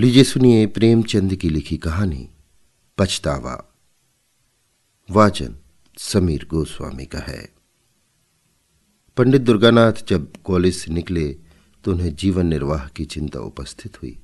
लीजिए 0.00 0.24
सुनिए 0.24 0.66
प्रेमचंद 0.66 1.34
की 1.34 1.48
लिखी 1.48 1.76
कहानी, 1.76 2.28
पछतावा। 2.98 3.74
वाचन 5.10 5.56
समीर 5.98 6.46
गोस्वामी 6.50 7.06
का 7.06 7.18
है। 7.18 7.48
पंडित 9.16 9.42
दुर्गानाथ 9.42 9.92
जब 10.08 10.32
कॉलेज 10.44 10.74
से 10.74 10.92
निकले 10.92 11.36
तो 11.84 11.92
उन्हें 11.92 12.14
जीवन 12.14 12.46
निर्वाह 12.46 12.86
की 12.88 13.04
चिंता 13.04 13.40
उपस्थित 13.40 14.02
हुई। 14.02 14.18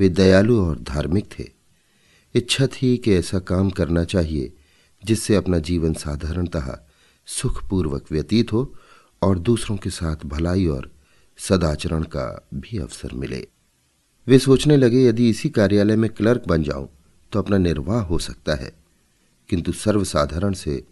वे 0.00 0.08
दयालु 0.08 0.60
और 0.64 0.78
धार्मिक 0.78 1.28
थे। 1.38 1.48
इच्छा 2.34 2.66
थी 2.66 2.96
कि 2.96 3.14
ऐसा 3.14 3.38
काम 3.38 3.70
करना 3.70 4.04
चाहिए, 4.04 4.56
जिससे 5.04 5.36
अपना 5.36 5.58
जीवन 5.58 5.94
साधारणतः 5.94 6.78
सुखपूर्वक 7.26 8.12
व्यतीत 8.12 8.52
हो 8.52 8.74
और 9.22 9.38
दूसरों 9.38 9.76
के 9.76 9.90
साथ 9.90 10.16
भलाई 10.16 10.66
और 10.66 10.92
सदाचरण 11.38 12.02
का 12.02 12.48
भी 12.54 12.78
अवसर 12.78 13.14
मिले। 13.14 13.46
वे 14.30 14.38
सोचने 14.38 14.76
लगे, 14.76 15.02
यदि 15.02 15.28
इसी 15.28 15.48
कार्यालय 15.50 15.96
में 15.96 16.08
क्लर्क 16.10 16.42
बन 16.48 16.62
जाऊँ 16.62 16.88
तो 17.32 17.38
अपना 17.38 17.58
निर्वाह 17.58 18.02
हो 18.02 18.18
सकता 18.20 18.54
है, 18.54 18.72
किंतु 19.50 19.72
सर्वसाधारण 19.74 20.52
से 20.54 20.82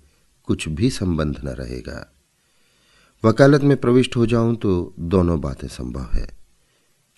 कुछ 0.48 0.68
भी 0.70 0.90
संबंध 0.90 1.40
न 1.44 1.48
रहेगा। 1.50 2.06
वकालत 3.22 3.62
में 3.62 3.77
प्रविष्ट 3.77 4.16
हो 4.16 4.27
जाऊँ 4.27 4.56
तो 4.56 4.94
दोनों 5.00 5.40
बातें 5.40 5.68
संभव 5.68 6.08
है, 6.12 6.27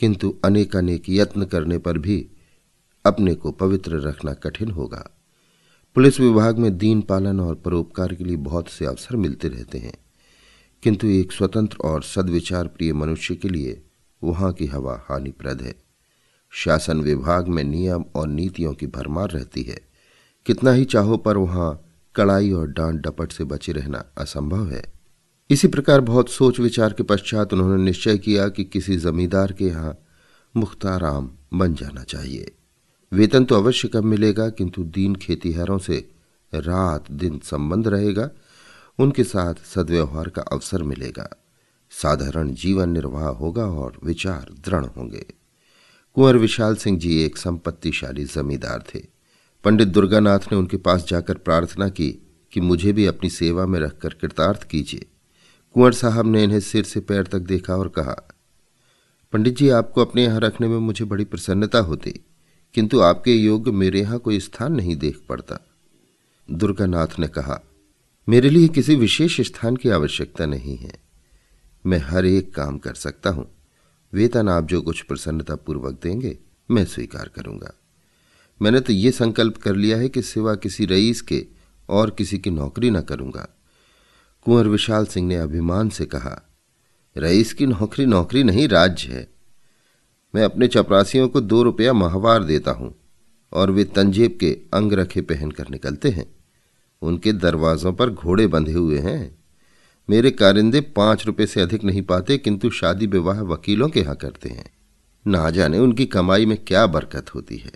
किंतु 0.01 0.35
अनेक 0.45 0.77
अनेक 0.77 1.09
यत्न 1.09 1.45
करने 1.47 1.79
पर 1.79 1.99
भी 1.99 2.27
अपने 3.05 3.35
को 3.35 3.51
पवित्र 3.53 4.01
रखना 4.01 4.33
कठिन 4.35 4.71
होगा। 4.71 5.05
पुलिस 5.97 6.21
विभाग 6.21 6.59
में 6.59 6.77
दीन 6.79 7.01
पालन 7.03 7.41
और 7.41 7.55
परोपकार 7.57 8.15
के 8.15 8.25
लिए 8.25 8.37
बहुत 8.39 8.69
से 8.69 8.87
अवसर 8.87 9.17
मिलते 9.17 9.49
रहते 9.49 9.79
हैं, 9.79 9.99
किंतु 10.83 11.07
एक 11.09 11.33
स्वतंत्र 11.33 11.79
और 11.85 12.03
सदविचार 12.05 12.67
प्रिय 12.69 12.93
मनुष्य 12.95 13.35
के 13.37 13.49
लिए 13.49 13.81
वहाँ 14.23 14.53
की 14.53 14.67
हवा 14.67 15.05
हानिप्रद 15.09 15.63
है। 15.63 15.75
शासन 16.53 17.01
विभाग 17.01 17.49
में 17.49 17.65
नियम 17.65 18.05
और 18.15 18.29
नीतियों 18.29 18.75
की 18.75 18.87
भरमार 18.87 19.31
रहती 19.31 19.63
है। 19.63 19.81
कितना 20.47 20.73
ही 20.73 20.85
चाहो 20.85 21.17
पर 21.17 21.37
वहाँ 21.37 21.87
कड़ाई 22.15 22.53
और 22.53 22.67
डांट 22.67 23.01
डपट 23.01 23.33
से 23.33 23.45
बचे 23.45 23.73
रहना 23.73 24.05
असंभव 24.19 24.71
है। 24.71 24.83
इसी 25.51 25.69
प्रकार 25.69 26.01
बहुत 26.01 26.31
सोच 26.31 26.61
विचार 26.61 26.93
के 26.93 27.03
पश्चात 27.03 27.53
उन्होंने 27.53 27.83
निश्चय 27.83 28.19
किया 28.19 28.49
कि 28.49 28.65
किसी 28.65 28.97
जमींदार 28.97 29.53
के 29.53 29.65
यहाँ 29.65 29.99
मुख्ताराम 30.57 31.31
बन 31.55 31.75
जाना 31.75 32.03
चाहिए। 32.03 32.53
वेतन 33.13 33.45
तो 33.45 33.55
अवश्य 33.55 33.89
कम 33.89 34.07
मिलेगा, 34.07 34.49
किंतु 34.49 34.85
दीन 34.85 35.15
खेतीहरों 35.15 35.79
से 35.79 36.09
रात 36.55 37.11
दिन 37.11 37.41
संबंध 37.45 37.89
रहेगा। 37.89 38.31
उनके 38.99 39.25
साथ 39.25 39.55
सदव्यवहार 39.55 40.29
का 40.29 40.43
अवसर 40.43 40.83
मिलेगा। 40.83 41.29
साधारण 41.91 42.55
जीवन 42.55 42.91
निर्वाह 42.91 43.29
होगा 43.29 43.65
और 43.65 43.99
विचार 44.05 44.55
दृढ़ 44.65 44.85
होंगे। 44.85 45.40
कुंवर 46.17 46.37
विशाल 46.37 46.75
सिंह 46.77 46.99
जी 46.99 47.23
एक 47.23 47.37
संपत्तिशाली 47.37 48.25
जमींदार 48.25 48.83
थे। 48.85 49.01
पंडित 49.65 49.89
दुर्गानाथ 49.89 50.53
ने 50.53 50.57
उनके 50.59 50.77
पास 50.77 51.05
जाकर 51.09 51.35
प्रार्थना 51.35 51.89
की 51.89 52.09
कि 52.53 52.61
मुझे 52.61 52.93
भी 52.93 53.07
अपनी 53.07 53.31
सेवा 53.31 53.67
में 53.67 53.79
रखकर 53.81 54.15
कृतार्थ 54.15 54.65
कीजिए। 54.65 55.07
कुंवर 55.75 55.93
साहब 55.93 56.27
ने 56.27 56.43
इन्हें 56.45 56.61
सिर 56.61 56.85
से 56.85 57.01
पैर 57.01 57.23
तक 57.23 57.39
देखा 57.39 57.77
और 57.77 57.89
कहा, 57.89 58.17
पंडित 59.33 59.57
जी, 59.57 59.69
आपको 59.69 60.01
अपने 60.01 60.25
यहाँ 60.25 60.41
रखने 60.41 60.69
में 60.69 60.79
मुझे 60.79 61.05
बड़ी 61.05 61.25
प्रसन्नता 61.25 61.79
होती, 61.79 62.15
किंतु 62.75 63.01
आपके 63.01 63.35
योग्य 63.35 63.71
मेरे 63.71 64.01
यहाँ 64.01 64.19
कोई 64.19 64.41
स्थान 64.41 64.73
नहीं 64.73 64.97
देख 64.97 65.21
पड़ता। 65.29 65.61
दुर्गानाथ 66.49 67.19
ने 67.19 67.29
कहा, 67.29 67.61
मेरे 68.29 68.51
लिए 68.51 68.69
किसी 68.69 68.97
विशेष 68.97 69.41
स्थान 69.41 69.77
की 69.77 69.89
आवश्यकता 69.89 70.47
नहीं 70.47 70.77
है। 70.77 70.93
मैं 71.85 71.99
हर 71.99 72.27
एक 72.27 72.55
काम 72.55 72.79
कर 72.79 72.95
सकता 72.95 73.31
हूँ। 73.31 73.51
वेतन 74.13 74.49
आप 74.49 74.65
जो 74.65 74.83
कुछ 74.83 75.01
प्रसन्नता 75.03 75.55
पूर्वक 75.57 75.99
देंगे, 76.03 76.39
मैं 76.71 76.85
स्वीकार 76.85 77.29
करूँगा। 77.29 77.73
मैंने 78.61 78.81
तो 78.81 78.93
ये 78.93 79.11
संकल्प 79.11 79.57
कर 79.57 79.75
लिया 79.75 79.99
है 79.99 80.09
कि 80.09 80.23
सिवा 80.23 80.55
किसी 80.55 80.87
रईस 80.87 81.21
के 81.21 81.47
और 81.89 82.11
किसी 82.11 82.39
की 82.39 82.51
नौकरी 82.51 82.91
न 82.91 83.01
करूँगा। 83.01 83.49
कुंवर 84.47 84.69
विशाल 84.69 85.07
सिंह 85.07 85.29
ने 85.29 85.37
अभिमान 85.37 85.89
से 85.89 86.07
कहा, 86.07 86.41
रईस 87.17 87.53
की 87.53 87.67
नौकरी 87.67 88.07
नौकरी 88.07 88.43
नहीं, 88.45 88.69
राज्य 88.69 89.13
है। 89.13 89.29
मैं 90.35 90.45
अपने 90.45 90.69
चपरासियों 90.69 91.29
को 91.29 91.41
दो 91.41 91.63
रुपया 91.63 91.93
माहवार 91.93 92.45
देता 92.45 92.71
हूँ 92.71 92.95
और 93.53 93.71
वे 93.71 93.85
तंजेब 93.85 94.37
के 94.41 94.51
अंग 94.75 94.93
रखे 94.93 95.21
पहनकर 95.21 95.69
निकलते 95.69 96.11
हैं। 96.11 96.27
उनके 97.03 97.33
दरवाजों 97.33 97.93
पर 97.93 98.11
घोड़े 98.11 98.47
बंधे 98.47 98.73
हुए 98.73 98.99
हैं। 98.99 99.40
मेरे 100.11 100.31
कारिंदे 100.31 100.81
पाँच 100.81 101.27
रुपए 101.27 101.47
से 101.47 101.61
अधिक 101.61 101.85
नहीं 101.85 102.03
पाते, 102.03 102.39
किंतु 102.39 102.71
शादी 102.71 103.07
विवाह 103.07 103.41
वकीलों 103.41 103.89
के 103.89 104.01
यहाँ 104.01 104.17
करते 104.17 104.49
हैं। 104.49 104.71
ना 105.27 105.51
जाने 105.51 105.79
उनकी 105.79 106.07
कमाई 106.07 106.47
में 106.47 106.65
क्या 106.65 106.87
बरकत 106.87 107.35
होती 107.35 107.57
है। 107.57 107.73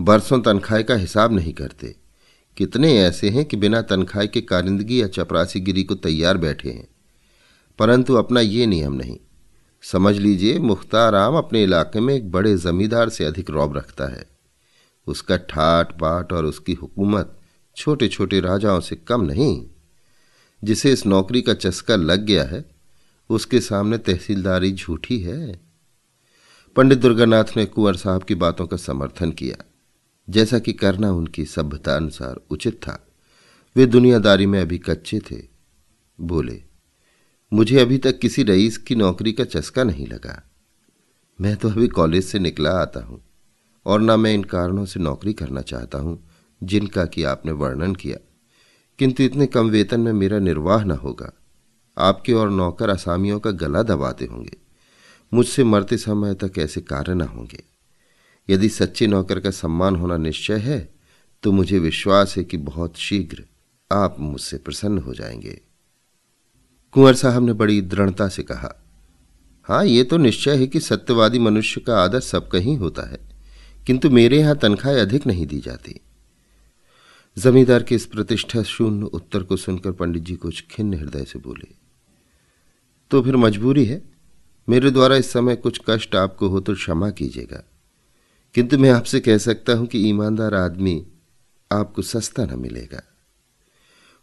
बरसों 0.00 0.40
तनख्वाह 0.40 0.82
का 0.82 0.94
हिसाब 0.94 1.32
नहीं 1.32 1.52
करते। 1.52 1.96
कितने 2.56 2.98
ऐसे 2.98 3.30
हैं 3.30 3.44
कि 3.44 3.56
बिना 3.56 3.82
तनख्वाह 3.82 4.26
के 4.26 4.40
कारिंदगी 4.40 5.02
या 5.02 5.06
चपरासी 5.06 5.60
गिरी 5.60 5.82
को 5.82 5.94
तैयार 5.94 6.36
बैठे 6.36 6.70
हैं। 6.70 6.88
परंतु 7.78 8.14
अपना 8.14 8.40
ये 8.40 8.66
नियम 8.66 8.92
नहीं। 8.92 9.18
समझ 9.82 10.16
लीजिए, 10.16 10.58
मुख्तार 10.58 11.14
आम 11.14 11.34
अपने 11.34 11.62
इलाके 11.62 12.00
में 12.00 12.14
एक 12.14 12.30
बड़े 12.30 12.56
जमींदार 12.56 13.08
से 13.08 13.24
अधिक 13.24 13.50
रौब 13.50 13.76
रखता 13.76 14.06
है। 14.06 14.26
उसका 15.06 15.36
ठाट 15.36 15.98
बाट 15.98 16.32
और 16.32 16.44
उसकी 16.44 16.72
हुकूमत 16.72 17.40
छोटे 17.76 18.08
छोटे 18.08 18.40
राजाओं 18.40 18.80
से 18.80 18.96
कम 18.96 19.20
नहीं। 19.20 19.66
जिसे 20.64 20.92
इस 20.92 21.06
नौकरी 21.06 21.42
का 21.42 21.54
चस्का 21.54 21.96
लग 21.96 22.20
गया 22.20 22.44
है, 22.44 22.64
उसके 23.30 23.60
सामने 23.60 23.98
तहसीलदारी 23.98 24.72
झूठी 24.72 25.20
है। 25.20 25.60
पंडित 26.76 26.98
दुर्गानाथ 26.98 27.44
ने 27.56 27.66
कुंवर 27.66 27.96
साहब 27.96 28.22
की 28.22 28.34
बातों 28.34 28.66
का 28.66 28.76
समर्थन 28.76 29.32
किया। 29.32 29.64
जैसा 30.28 30.58
कि 30.58 30.72
करना 30.72 31.12
उनकी 31.12 31.44
सभ्यता 31.44 31.96
अनुसार 31.96 32.40
उचित 32.50 32.74
था। 32.74 33.08
वे 33.76 33.86
दुनियादारी 33.86 34.46
में 34.46 34.60
अभी 34.60 34.78
कच्चे 34.78 35.18
थे। 35.18 35.42
बोले, 36.20 36.62
मुझे 37.52 37.80
अभी 37.80 37.98
तक 37.98 38.18
किसी 38.18 38.42
रईस 38.42 38.78
की 38.78 38.94
नौकरी 38.94 39.32
का 39.32 39.44
चस्का 39.44 39.84
नहीं 39.84 40.06
लगा। 40.06 40.50
मैं 41.40 41.56
तो 41.56 41.70
अभी 41.70 41.88
कॉलेज 41.88 42.24
से 42.24 42.38
निकला 42.38 42.70
आता 42.70 43.00
हूँ 43.00 43.24
और 43.86 44.00
ना 44.00 44.16
मैं 44.16 44.34
इन 44.34 44.44
कारणों 44.44 44.84
से 44.84 45.00
नौकरी 45.00 45.32
करना 45.32 45.60
चाहता 45.60 45.98
हूँ 45.98 46.28
जिनका 46.62 47.04
कि 47.04 47.22
आपने 47.22 47.52
वर्णन 47.52 47.94
किया। 47.94 48.31
किंतु 49.02 49.22
इतने 49.22 49.46
कम 49.46 49.68
वेतन 49.68 50.00
में 50.00 50.12
मेरा 50.12 50.38
निर्वाह 50.38 50.84
न 50.84 50.90
होगा। 50.90 51.32
आपके 51.96 52.32
और 52.32 52.50
नौकर 52.50 52.90
असामियों 52.90 53.38
का 53.40 53.50
गला 53.50 53.82
दबाते 53.82 54.24
होंगे। 54.24 54.56
मुझसे 55.32 55.64
मरते 55.64 55.96
समय 55.96 56.34
तक 56.34 56.58
ऐसे 56.58 56.80
कार्य 56.80 57.14
न 57.14 57.20
होंगे। 57.20 57.62
यदि 58.48 58.68
सच्चे 58.68 59.06
नौकर 59.06 59.40
का 59.40 59.50
सम्मान 59.50 59.96
होना 59.96 60.16
निश्चय 60.16 60.58
है 60.58 60.78
तो 61.42 61.52
मुझे 61.52 61.78
विश्वास 61.78 62.36
है 62.36 62.44
कि 62.44 62.56
बहुत 62.56 62.96
शीघ्र 62.96 63.42
आप 63.90 64.16
मुझसे 64.20 64.58
प्रसन्न 64.58 64.98
हो 64.98 65.14
जाएँगे। 65.14 65.60
कुंवर 66.94 67.14
साहब 67.14 67.46
ने 67.46 67.52
बड़ी 67.52 67.80
दृढ़ता 67.82 68.28
से 68.28 68.42
कहा 68.42 68.72
हाँ 69.68 69.84
ये 69.84 70.04
तो 70.04 70.16
निश्चय 70.16 70.56
है 70.56 70.66
कि 70.66 70.80
सत्यवादी 70.80 71.38
मनुष्य 71.38 71.80
का 71.80 71.98
आदर 71.98 72.20
सबका 72.20 72.58
ही 72.58 72.74
होता 72.74 73.10
है, 73.10 73.18
किंतु 73.86 74.10
मेरे 74.10 74.38
यहाँ 74.38 74.56
तनख्वाह 74.58 75.00
अधिक 75.00 75.26
नहीं 75.26 75.46
दी 75.46 75.60
जाती। 75.60 76.00
जमींदार 77.36 77.82
के 77.82 77.94
इस 77.94 78.06
प्रतिष्ठा 78.06 78.62
शून्य 78.62 79.06
उत्तर 79.06 79.42
को 79.42 79.56
सुनकर 79.56 79.92
पंडित 79.92 80.22
जी 80.22 80.34
कुछ 80.36 80.64
खिन्न 80.70 80.94
हृदय 80.94 81.24
से 81.24 81.38
बोले 81.38 81.68
तो 83.10 83.22
फिर 83.22 83.36
मजबूरी 83.36 83.84
है? 83.84 84.02
मेरे 84.68 84.90
द्वारा 84.90 85.16
इस 85.16 85.32
समय 85.32 85.56
कुछ 85.56 85.80
कष्ट 85.86 86.14
आपको 86.16 86.48
हो 86.48 86.60
तो 86.60 86.74
क्षमा 86.74 87.10
कीजिएगा। 87.10 87.62
किंतु 88.54 88.78
मैं 88.78 88.90
आपसे 88.90 89.20
कह 89.20 89.38
सकता 89.38 89.72
हूँ 89.72 89.86
कि 89.86 90.08
ईमानदार 90.08 90.54
आदमी 90.54 91.06
आपको 91.72 92.02
सस्ता 92.02 92.44
न 92.44 92.58
मिलेगा। 92.58 93.02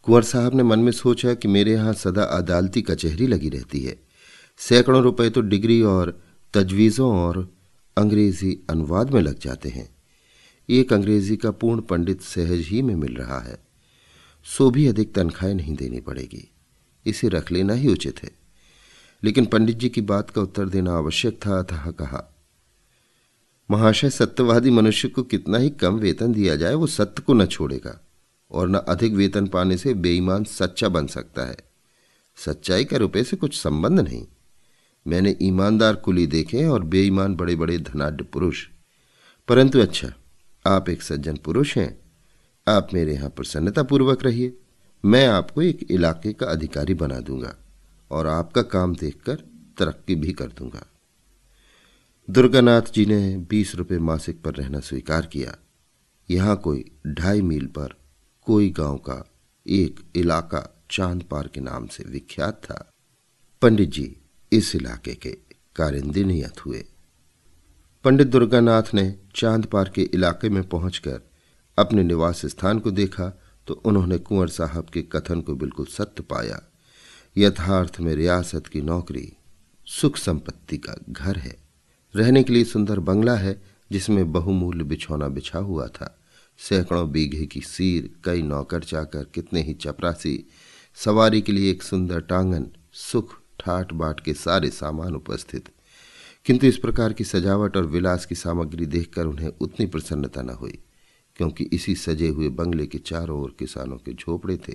कुंवर 0.03 0.23
साहब 0.23 0.55
ने 0.55 0.63
मन 0.63 0.79
में 0.79 0.91
सोचा 0.91 1.33
कि 1.33 1.47
मेरे 1.47 1.71
यहाँ 1.71 1.93
सदा 1.93 2.23
अदालती 2.23 2.81
कचहरी 2.81 3.27
लगी 3.27 3.49
रहती 3.49 3.79
है। 3.79 3.99
सैकड़ों 4.57 5.03
रुपए 5.03 5.29
तो 5.29 5.41
डिग्री 5.41 5.81
और 5.81 6.19
तजवीज़ों 6.53 7.15
और 7.17 7.47
अंग्रेज़ी 7.97 8.59
अनुवाद 8.69 9.13
में 9.13 9.21
लग 9.21 9.39
जाते 9.39 9.69
हैं। 9.69 9.98
एक 10.69 10.93
अंग्रेज़ी 10.93 11.37
का 11.37 11.51
पूर्ण 11.51 11.81
पंडित 11.81 12.21
सहज 12.21 12.59
ही 12.59 12.81
में 12.81 12.95
मिल 12.95 13.15
रहा 13.15 13.39
है। 13.39 13.59
सो 14.43 14.71
भी 14.71 14.87
अधिक 14.87 15.13
तनख्वाहें 15.13 15.55
नहीं 15.55 15.75
देनी 15.75 15.99
पड़ेगी। 15.99 16.51
इसे 17.05 17.27
रख 17.29 17.51
लेना 17.51 17.73
ही 17.73 17.87
उचित 17.87 18.23
है। 18.23 18.31
लेकिन 19.23 19.45
पंडित 19.45 19.77
जी 19.77 19.89
की 19.89 20.01
बात 20.01 20.29
का 20.29 20.41
उत्तर 20.41 20.69
देना 20.69 20.93
आवश्यक 20.93 21.39
था, 21.45 21.59
अतः 21.59 21.91
कहा, 21.91 22.35
महाशय, 23.71 24.09
सत्यवादी 24.09 24.69
मनुष्य 24.69 25.07
को 25.07 25.23
कितना 25.23 25.57
ही 25.57 25.69
कम 25.69 25.95
वेतन 25.95 26.33
दिया 26.33 26.55
जाए, 26.55 26.73
वो 26.73 26.87
सत्य 26.87 27.21
को 27.21 27.33
न 27.33 27.45
छोड़ेगा, 27.45 28.07
और 28.51 28.69
न 28.69 28.73
अधिक 28.73 29.13
वेतन 29.13 29.47
पाने 29.47 29.77
से 29.77 29.93
बेईमान 29.93 30.43
सच्चा 30.43 30.89
बन 30.89 31.07
सकता 31.07 31.45
है। 31.45 31.57
सच्चाई 32.35 32.85
का 32.85 32.97
रुपये 32.97 33.23
से 33.23 33.37
कुछ 33.37 33.61
संबंध 33.61 33.99
नहीं। 33.99 34.27
मैंने 35.07 35.37
ईमानदार 35.41 35.95
कुली 35.95 36.27
देखे 36.27 36.65
और 36.65 36.83
बेईमान 36.83 37.35
बड़े 37.35 37.55
बड़े 37.55 37.77
धनाढ़ 37.77 38.21
पुरुष। 38.21 38.67
परंतु 39.47 39.79
अच्छा 39.79 40.13
आप 40.65 40.89
एक 40.89 41.01
सज्जन 41.01 41.37
पुरुष 41.37 41.77
हैं। 41.77 41.99
आप 42.67 42.87
मेरे 42.93 43.13
यहाँ 43.13 43.29
प्रसन्नतापूर्वक 43.29 44.23
रहिए। 44.23 44.57
मैं 45.05 45.27
आपको 45.27 45.61
एक 45.61 45.87
इलाके 45.91 46.33
का 46.33 46.45
अधिकारी 46.45 46.93
बना 46.93 47.19
दूँगा 47.19 47.55
और 48.11 48.27
आपका 48.27 48.61
काम 48.61 48.95
देखकर 48.95 49.35
तरक्की 49.77 50.15
भी 50.15 50.33
कर 50.33 50.47
दूँगा। 50.47 50.85
दुर्गानाथ 52.29 52.81
जी 52.81 53.05
ने 53.05 53.37
बीस 53.37 53.75
रुपये 53.75 53.99
मासिक 53.99 54.41
पर 54.43 54.55
रहना 54.55 54.79
स्वीकार 54.79 55.25
किया। 55.25 55.57
यहाँ 56.29 56.55
कोई 56.55 56.91
ढाई 57.07 57.41
मील 57.41 57.65
पर 57.65 57.95
कोई 58.45 58.69
गाँव 58.69 58.97
का 58.97 59.31
एक 59.67 59.99
इलाका 60.15 60.81
चाँद 60.91 61.23
पार 61.23 61.47
के 61.47 61.61
नाम 61.61 61.87
से 61.87 62.03
विख्यात 62.03 62.61
था। 62.63 62.89
पंडित 63.61 63.89
जी, 63.89 64.17
इस 64.51 64.75
इलाके 64.75 65.15
के 65.15 65.37
कारिंदे 65.75 66.23
नियत 66.23 66.65
हुए। 66.65 66.85
पंडित 68.03 68.27
दुर्गानाथ 68.27 68.83
ने 68.93 69.15
चाँद 69.35 69.65
पार 69.65 69.91
के 69.95 70.01
इलाके 70.01 70.49
में 70.49 70.69
पहुंचकर 70.69 71.21
अपने 71.77 72.03
निवास 72.03 72.45
स्थान 72.45 72.79
को 72.79 72.91
देखा 72.91 73.39
तो 73.67 73.73
उन्होंने 73.73 74.17
कुंवर 74.17 74.47
साहब 74.47 74.85
के 74.85 75.01
कथन 75.01 75.41
को 75.41 75.55
बिल्कुल 75.55 75.85
सत्य 75.85 76.23
पाया। 76.23 76.61
यथार्थ 77.37 77.99
में 77.99 78.15
रियासत 78.15 78.67
की 78.67 78.81
नौकरी, 78.81 79.33
सुख 79.85 80.17
संपत्ति 80.17 80.77
का 80.77 80.95
घर 81.09 81.37
है। 81.37 81.57
रहने 82.15 82.43
के 82.43 82.53
लिए 82.53 82.63
सुंदर 82.63 82.99
बंगला 82.99 83.35
है, 83.35 83.61
जिसमें 83.91 84.31
बहुमूल्य 84.31 84.83
बिछौना 84.83 85.27
बिछा 85.27 85.59
हुआ 85.59 85.87
था। 85.87 86.19
सैकड़ों 86.57 87.11
बीघे 87.11 87.45
की 87.45 87.61
सीर, 87.61 88.15
कई 88.23 88.41
नौकर 88.41 88.79
चाकर, 88.79 89.23
कितने 89.23 89.61
ही 89.61 89.73
चपरासी। 89.73 90.47
सवारी 90.95 91.41
के 91.41 91.51
लिए 91.51 91.71
एक 91.71 91.83
सुंदर 91.83 92.21
टांगन, 92.21 92.67
सुख 92.93 93.33
ठाट 93.59 93.93
बाट 93.93 94.19
के 94.19 94.33
सारे 94.33 94.69
सामान 94.69 95.15
उपस्थित। 95.15 95.69
किंतु 96.49 96.67
इस 96.67 96.77
प्रकार 96.77 97.13
की 97.13 97.23
सजावट 97.23 97.77
और 97.77 97.85
विलास 97.85 98.25
की 98.25 98.35
सामग्री 98.35 98.85
देखकर 98.85 99.25
उन्हें 99.25 99.49
उतनी 99.61 99.85
प्रसन्नता 99.85 100.41
न 100.41 100.49
हुई, 100.49 100.79
क्योंकि 101.35 101.63
इसी 101.63 101.95
सजे 101.95 102.27
हुए 102.27 102.49
बंगले 102.49 102.87
के 102.87 102.97
चारों 102.97 103.41
ओर 103.41 103.55
किसानों 103.59 103.97
के 103.97 104.13
झोपड़े 104.13 104.57
थे। 104.57 104.73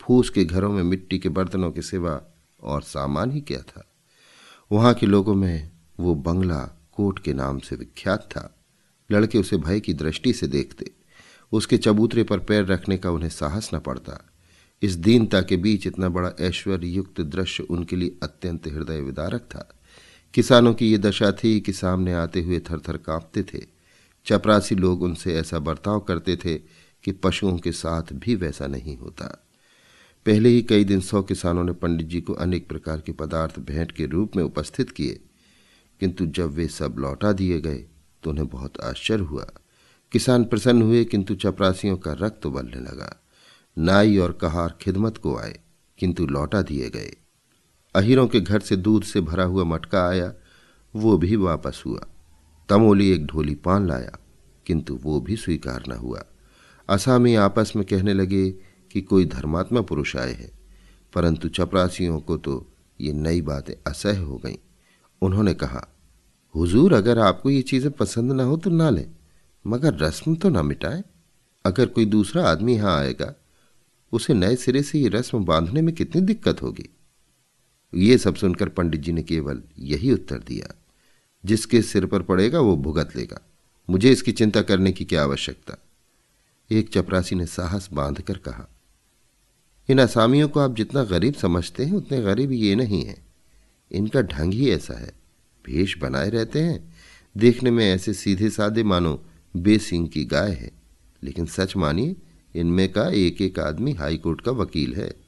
फूस 0.00 0.30
के 0.30 0.44
घरों 0.44 0.72
में 0.72 0.82
मिट्टी 0.82 1.18
के 1.18 1.28
बर्तनों 1.28 1.70
के 1.70 1.82
सिवा 1.82 2.22
और 2.62 2.82
सामान 2.82 3.30
ही 3.30 3.40
क्या 3.40 3.58
था? 3.58 3.90
वहाँ 4.72 4.94
के 4.94 5.06
लोगों 5.06 5.34
में 5.34 5.70
वो 6.00 6.14
बंगला 6.14 6.88
कोट 6.92 7.18
के 7.18 7.32
नाम 7.32 7.58
से 7.58 7.76
विख्यात 7.76 8.20
था। 8.20 8.56
लड़के 9.10 9.38
उसे 9.38 9.56
भय 9.56 9.80
की 9.80 9.94
दृष्टि 9.94 10.32
से 10.32 10.46
देखते। 10.46 10.90
उसके 11.52 11.78
चबूतरे 11.78 12.24
पर 12.24 12.38
पैर 12.38 12.64
रखने 12.64 12.98
का 12.98 13.10
उन्हें 13.10 13.30
साहस 13.30 13.70
न 13.74 13.78
पड़ता। 13.78 14.30
इस 14.82 14.94
दीनता 14.94 15.42
के 15.42 15.56
बीच 15.56 15.86
इतना 15.86 16.08
बड़ा 16.08 16.32
ऐश्वर्य 16.40 16.86
युक्त 16.86 17.20
दृश्य 17.20 17.62
उनके 17.62 17.96
लिए 17.96 18.16
अत्यंत 18.22 18.66
हृदय 18.66 19.00
विदारक 19.00 19.40
था। 19.40 19.72
किसानों 20.36 20.74
की 20.74 20.90
ये 20.90 20.98
दशा 20.98 21.32
थी 21.32 21.60
कि 21.60 21.72
सामने 21.72 22.12
आते 22.12 22.42
हुए 22.42 22.60
थर 22.60 22.78
थर 22.78 22.96
कांपते 22.96 23.42
थे। 23.42 23.66
चपरासी 24.26 24.74
लोग 24.74 25.02
उनसे 25.02 25.34
ऐसा 25.34 25.58
बर्ताव 25.58 26.00
करते 26.00 26.36
थे 26.36 26.58
कि 27.04 27.12
पशुओं 27.12 27.58
के 27.58 27.72
साथ 27.72 28.02
भी 28.12 28.34
वैसा 28.34 28.66
नहीं 28.66 28.96
होता। 28.96 29.48
पहले 30.26 30.48
ही 30.48 30.62
कई 30.62 30.84
दिन 30.84 31.00
सौ 31.00 31.22
किसानों 31.22 31.64
ने 31.64 31.72
पंडित 31.72 32.06
जी 32.06 32.20
को 32.20 32.32
अनेक 32.32 32.68
प्रकार 32.68 33.00
के 33.00 33.12
पदार्थ 33.12 33.58
भेंट 33.58 33.92
के 33.92 34.06
रूप 34.06 34.36
में 34.36 34.44
उपस्थित 34.44 34.90
किए। 34.90 35.20
किंतु 36.00 36.26
जब 36.26 36.50
वे 36.50 36.68
सब 36.68 36.96
लौटा 36.98 37.32
दिए 37.32 37.60
गए 37.60 37.84
तो 38.22 38.30
उन्हें 38.30 38.46
बहुत 38.46 38.80
आश्चर्य 38.80 39.24
हुआ। 39.24 39.50
किसान 40.12 40.44
प्रसन्न 40.44 40.82
हुए, 40.82 41.04
किंतु 41.04 41.34
चपरासियों 41.34 41.96
का 41.96 42.12
रक्त 42.12 42.46
उबलने 42.46 42.80
लगा। 42.80 43.24
नाई 43.78 44.18
और 44.18 44.32
कहार 44.32 44.78
खिदमत 44.80 45.16
को 45.16 45.38
आए, 45.38 45.60
किंतु 45.98 46.26
लौटा 46.26 46.62
दिए 46.62 46.90
गए। 46.90 47.16
अहिरों 47.96 48.26
के 48.26 48.40
घर 48.40 48.60
से 48.60 48.76
दूध 48.76 49.04
से 49.04 49.20
भरा 49.20 49.44
हुआ 49.44 49.64
मटका 49.64 50.06
आया, 50.08 50.32
वो 50.94 51.16
भी 51.18 51.36
वापस 51.36 51.82
हुआ। 51.86 52.06
तमोली 52.68 53.10
एक 53.10 53.26
ढोली 53.26 53.54
पान 53.54 53.86
लाया, 53.86 54.18
किंतु 54.66 54.98
वो 55.02 55.20
भी 55.20 55.36
स्वीकार 55.36 55.84
न 55.88 55.92
हुआ। 55.92 56.24
असामी 56.88 57.34
आपस 57.34 57.72
में 57.76 57.84
कहने 57.84 58.14
लगे 58.14 58.48
कि 58.90 59.00
कोई 59.00 59.24
धर्मात्मा 59.24 59.80
पुरुष 59.80 60.16
आए 60.16 60.32
हैं, 60.32 60.50
परंतु 61.12 61.48
चपरासियों 61.48 62.18
को 62.20 62.36
तो 62.36 62.66
ये 63.00 63.12
नई 63.12 63.40
बातें 63.42 63.74
असह्य 63.86 64.16
हो 64.16 64.36
गईं। 64.36 64.56
उन्होंने 65.22 65.54
कहा, 65.54 65.86
हुजूर, 66.54 66.92
अगर 66.92 67.18
आपको 67.18 67.50
ये 67.50 67.62
चीज़ें 67.62 67.90
पसंद 67.92 68.32
ना 68.32 68.42
हो 68.42 68.56
तो 68.56 68.70
ना 68.70 68.90
लें, 68.90 69.06
मगर 69.64 69.94
रस्म 69.94 70.34
तो 70.34 70.48
ना 70.48 70.62
मिटाएँ। 70.62 71.02
अगर 71.64 71.86
कोई 71.86 72.04
दूसरा 72.04 72.44
आदमी 72.44 72.74
यहाँ 72.74 72.98
आएगा, 72.98 73.32
उसे 74.12 74.34
नए 74.34 74.56
सिरे 74.56 74.82
से 74.82 74.98
ये 74.98 75.08
रस्म 75.08 75.44
बांधने 75.44 75.82
में 75.82 75.94
कितनी 75.94 76.20
दिक्कत 76.22 76.62
होगी? 76.62 76.88
ये 77.94 78.18
सब 78.18 78.34
सुनकर 78.34 78.68
पंडित 78.68 79.00
जी 79.00 79.12
ने 79.12 79.22
केवल 79.22 79.62
यही 79.78 80.12
उत्तर 80.12 80.38
दिया, 80.38 80.74
जिसके 81.44 81.82
सिर 81.82 82.06
पर 82.06 82.22
पड़ेगा 82.22 82.60
वो 82.60 82.76
भुगत 82.76 83.16
लेगा। 83.16 83.40
मुझे 83.90 84.12
इसकी 84.12 84.32
चिंता 84.32 84.62
करने 84.62 84.92
की 84.92 85.04
क्या 85.04 85.22
आवश्यकता? 85.22 85.78
एक 86.70 86.88
चपरासी 86.88 87.36
ने 87.36 87.46
साहस 87.46 87.88
बांधकर 87.92 88.38
कहा, 88.38 88.68
इन 89.88 89.98
असामियों 89.98 90.48
को 90.48 90.60
आप 90.60 90.76
जितना 90.76 91.04
गरीब 91.04 91.34
समझते 91.34 91.84
हैं, 91.84 91.92
उतने 91.92 92.22
गरीब 92.22 92.52
ये 92.52 92.74
नहीं 92.74 93.04
है। 93.04 93.26
इनका 93.92 94.22
ढंग 94.22 94.52
ही 94.52 94.70
ऐसा 94.70 94.98
है। 94.98 95.12
भेष 95.66 95.98
बनाए 95.98 96.30
रहते 96.30 96.60
हैं। 96.60 96.94
देखने 97.36 97.70
में 97.70 97.90
ऐसे 97.94 98.14
सीधे 98.14 98.50
साधे 98.50 98.82
मानो 98.82 99.24
बेसिंग 99.56 100.08
की 100.08 100.24
गाय 100.24 100.50
है। 100.50 100.70
लेकिन 101.22 101.46
सच 101.46 101.76
मानिए, 101.76 102.16
इनमें 102.56 102.92
का 102.92 103.08
एक 103.08 103.42
एक 103.42 103.58
आदमी 103.58 103.92
हाईकोर्ट 103.92 104.40
का 104.40 104.52
वकील 104.52 104.94
है। 104.94 105.25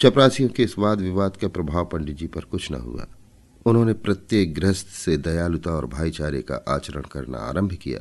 चपरासियों 0.00 0.48
के 0.48 0.62
इस 0.62 0.78
वाद 0.78 1.00
विवाद 1.00 1.36
का 1.36 1.48
प्रभाव 1.48 1.84
पंडित 1.84 2.16
जी 2.16 2.26
पर 2.26 2.40
कुछ 2.40 2.70
न 2.72 2.74
हुआ। 2.74 3.06
उन्होंने 3.66 3.92
प्रत्येक 3.92 4.54
गृहस्थ 4.54 4.86
से 4.86 5.16
दयालुता 5.16 5.70
और 5.70 5.86
भाईचारे 5.86 6.42
का 6.42 6.54
आचरण 6.68 7.02
करना 7.02 7.38
आरंभ 7.38 7.72
किया। 7.72 8.00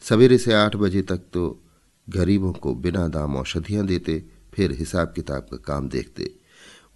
सवेरे 0.00 0.38
से 0.38 0.52
आठ 0.52 0.76
बजे 0.76 1.02
तक 1.02 1.20
तो 1.32 1.64
गरीबों 2.08 2.52
को 2.52 2.74
बिना 2.74 3.08
दाम 3.08 3.36
औषधियाँ 3.36 3.86
देते, 3.86 4.24
फिर 4.54 4.72
हिसाब 4.72 5.12
किताब 5.16 5.42
का 5.42 5.56
काम 5.56 5.88
देखते। 5.88 6.30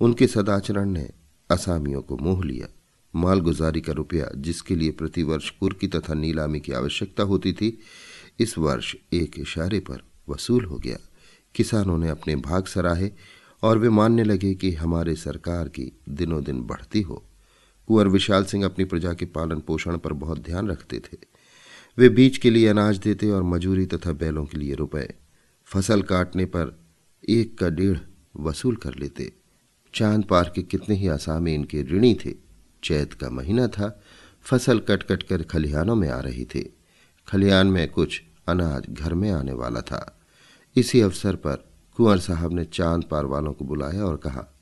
उनके 0.00 0.26
सदाचरण 0.26 0.90
ने 0.90 1.08
असामियों 1.50 2.02
को 2.02 2.16
मोह 2.16 2.44
लिया। 2.44 2.68
मालगुजारी 3.14 3.80
का 3.80 3.92
रुपया 3.92 4.30
जिसके 4.36 4.76
लिए 4.76 4.90
प्रतिवर्ष 4.90 5.50
कुर्की 5.50 5.88
तथा 5.88 6.14
नीलामी 6.14 6.60
की 6.60 6.72
आवश्यकता 6.72 7.22
होती 7.22 7.52
थी, 7.52 7.78
इस 8.40 8.58
वर्ष 8.58 8.94
एक 9.12 9.38
इशारे 9.38 9.80
पर 9.80 10.02
वसूल 10.28 10.64
हो 10.64 10.76
गया। 10.76 10.98
किसानों 11.54 11.98
ने 11.98 12.08
अपने 12.08 12.36
भाग 12.36 12.66
सराहे 12.66 13.10
और 13.62 13.78
वे 13.78 13.88
मानने 13.88 14.24
लगे 14.24 14.54
कि 14.54 14.72
हमारे 14.72 15.16
सरकार 15.16 15.68
की 15.68 15.92
दिनों 16.08 16.44
दिन 16.44 16.62
बढ़ती 16.62 17.00
हो। 17.00 17.24
कुंवर 17.86 18.08
विशाल 18.08 18.44
सिंह 18.44 18.64
अपनी 18.64 18.84
प्रजा 18.84 19.12
के 19.12 19.24
पालन 19.24 19.60
पोषण 19.60 19.98
पर 19.98 20.12
बहुत 20.12 20.38
ध्यान 20.38 20.68
रखते 20.68 20.98
थे। 20.98 21.18
वे 21.98 22.08
बीज 22.08 22.38
के 22.38 22.50
लिए 22.50 22.68
अनाज 22.68 22.98
देते 22.98 23.30
और 23.30 23.42
मजूरी 23.42 23.86
तथा 23.86 24.12
बैलों 24.12 24.44
के 24.44 24.58
लिए 24.58 24.74
रुपए, 24.74 25.14
फ़सल 25.64 26.02
काटने 26.02 26.44
पर 26.44 26.80
एक 27.28 27.58
का 27.58 27.68
डेढ़ 27.68 27.98
वसूल 28.36 28.76
कर 28.76 28.94
लेते। 28.94 29.32
चाँद 29.94 30.24
पार 30.24 30.52
के 30.54 30.62
कितने 30.62 30.94
ही 30.94 31.08
आसामी 31.08 31.54
इनके 31.54 31.82
ऋणी 31.82 32.14
थे। 32.14 32.34
चैत 32.84 33.12
का 33.12 33.30
महीना 33.30 33.68
था। 33.68 34.02
फ़सल 34.42 34.78
कट 34.78 35.02
कट 35.02 35.22
कर 35.22 35.42
खलिहानों 35.42 35.94
में 35.94 36.08
आ 36.08 36.20
रही 36.20 36.44
थी। 36.44 36.76
खलिहान 37.28 37.66
में 37.66 37.88
कुछ 37.88 38.22
अनाज 38.48 38.86
घर 38.90 39.14
में 39.14 39.30
आने 39.30 39.52
वाला 39.52 39.80
था। 39.80 40.20
इसी 40.76 41.00
अवसर 41.00 41.36
पर 41.36 41.71
कुंवर 42.02 42.18
साहब 42.18 42.52
ने 42.52 42.64
चाँद 42.64 43.04
पार 43.10 43.24
वालों 43.24 43.52
को 43.52 43.64
बुलाया 43.64 44.04
और 44.04 44.16
कहा, 44.16 44.54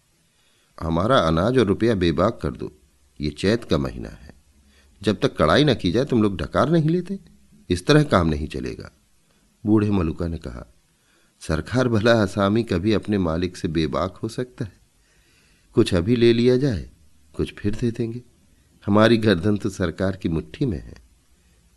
हमारा 0.83 1.19
अनाज 1.19 1.59
और 1.59 1.67
रुपया 1.67 1.95
बेबाक 1.95 2.41
कर 2.43 2.51
दो। 2.51 2.73
ये 3.21 3.31
चैत 3.31 3.65
का 3.65 3.79
महीना 3.79 4.09
है। 4.09 4.35
जब 5.03 5.21
तक 5.21 5.37
कड़ाई 5.37 5.65
न 5.65 5.75
की 5.75 5.93
जाए, 5.93 6.05
तुम 6.05 6.23
लोग 6.23 6.37
ढकार 6.37 6.71
नहीं 6.71 6.91
लेते। 6.91 7.19
इस 7.71 7.87
तरह 7.87 8.03
काम 8.03 8.29
नहीं 8.29 8.49
चलेगा। 8.49 8.91
बूढ़े 9.67 9.91
मलुका 9.91 10.29
ने 10.29 10.39
कहा, 10.39 10.75
सरकार 11.41 11.89
भला 11.89 12.23
आसामी 12.23 12.63
कभी 12.63 12.93
अपने 12.93 13.19
मालिक 13.19 13.57
से 13.57 13.69
बेबाक 13.69 14.17
हो 14.17 14.29
सकता 14.29 14.65
है। 14.65 14.81
कुछ 15.75 15.95
अभी 15.95 16.17
ले 16.17 16.33
लिया 16.33 16.57
जाए, 16.57 16.91
कुछ 17.37 17.55
फिर 17.55 17.75
दे 17.75 17.91
देंगे। 17.91 18.23
हमारी 18.87 19.17
गर्दन 19.17 19.57
तो 19.57 19.71
सरकार 19.71 20.17
की 20.17 20.29
मुट्ठी 20.29 20.67
में 20.67 20.83
है। 20.83 20.95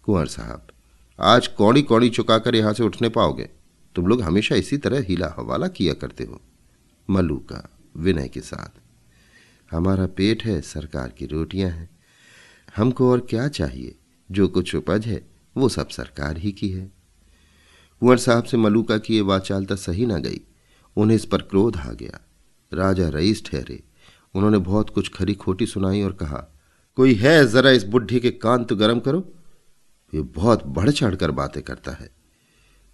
कुंवर 0.03 0.25
साहब, 0.25 0.67
आज 1.19 1.47
कौड़ी 1.47 1.81
कौड़ी 1.81 2.09
चुकाकर 2.09 2.55
यहाँ 2.55 2.73
से 2.73 2.83
उठने 2.83 3.09
पाओगे? 3.09 3.62
तुम 3.95 4.07
लोग 4.07 4.21
हमेशा 4.21 4.55
इसी 4.55 4.77
तरह 4.77 5.01
हीला 5.01 5.33
हवाला 5.37 5.67
किया 5.67 5.93
करते 5.93 6.23
हो, 6.23 6.41
मल्लू 7.09 7.37
का 7.37 7.69
विनय 7.97 8.27
के 8.27 8.41
साथ। 8.41 8.79
हमारा 9.71 10.05
पेट 10.07 10.43
है, 10.43 10.61
सरकार 10.61 11.09
की 11.09 11.25
रोटियाँ 11.25 11.69
हैं। 11.69 11.89
हमको 12.75 13.11
और 13.11 13.19
क्या 13.19 13.47
चाहिए? 13.47 13.95
जो 14.29 14.47
कुछ 14.47 14.75
उपज 14.75 15.05
है, 15.05 15.21
वो 15.57 15.69
सब 15.69 15.87
सरकार 15.87 16.37
ही 16.37 16.51
की 16.51 16.69
है। 16.69 16.85
कुंवर 18.01 18.17
साहब 18.17 18.43
से 18.43 18.57
मलूका 18.57 18.97
की 18.97 19.15
ये 19.15 19.21
वाचालता 19.21 19.75
सही 19.75 20.05
ना 20.05 20.17
गई। 20.17 20.41
उन्हें 20.97 21.15
इस 21.15 21.25
पर 21.25 21.41
क्रोध 21.41 21.77
आ 21.77 21.91
गया। 21.91 22.19
राजा 22.71 23.09
रईस 23.09 23.43
ठहरे। 23.45 23.83
उन्होंने 24.33 24.57
बहुत 24.57 24.89
कुछ 24.89 25.09
खरी 25.09 25.33
खोटी 25.33 25.65
सुनाई 25.65 26.01
और 26.01 26.13
कहा, 26.13 26.47
कोई 26.97 27.13
है 27.13 27.47
जरा 27.47 27.71
इस 27.71 27.83
बुढ़ी 27.83 28.19
के 28.19 28.31
कान 28.31 28.63
तो 28.63 28.75
गर्म 28.75 28.99
करो। 28.99 29.31
ये 30.13 30.21
बहुत 30.21 30.65
बढ़ 30.67 30.89
चढ़ 30.89 31.15
कर 31.15 31.31
बातें 31.31 31.61
करता 31.63 31.91
है। 31.91 32.09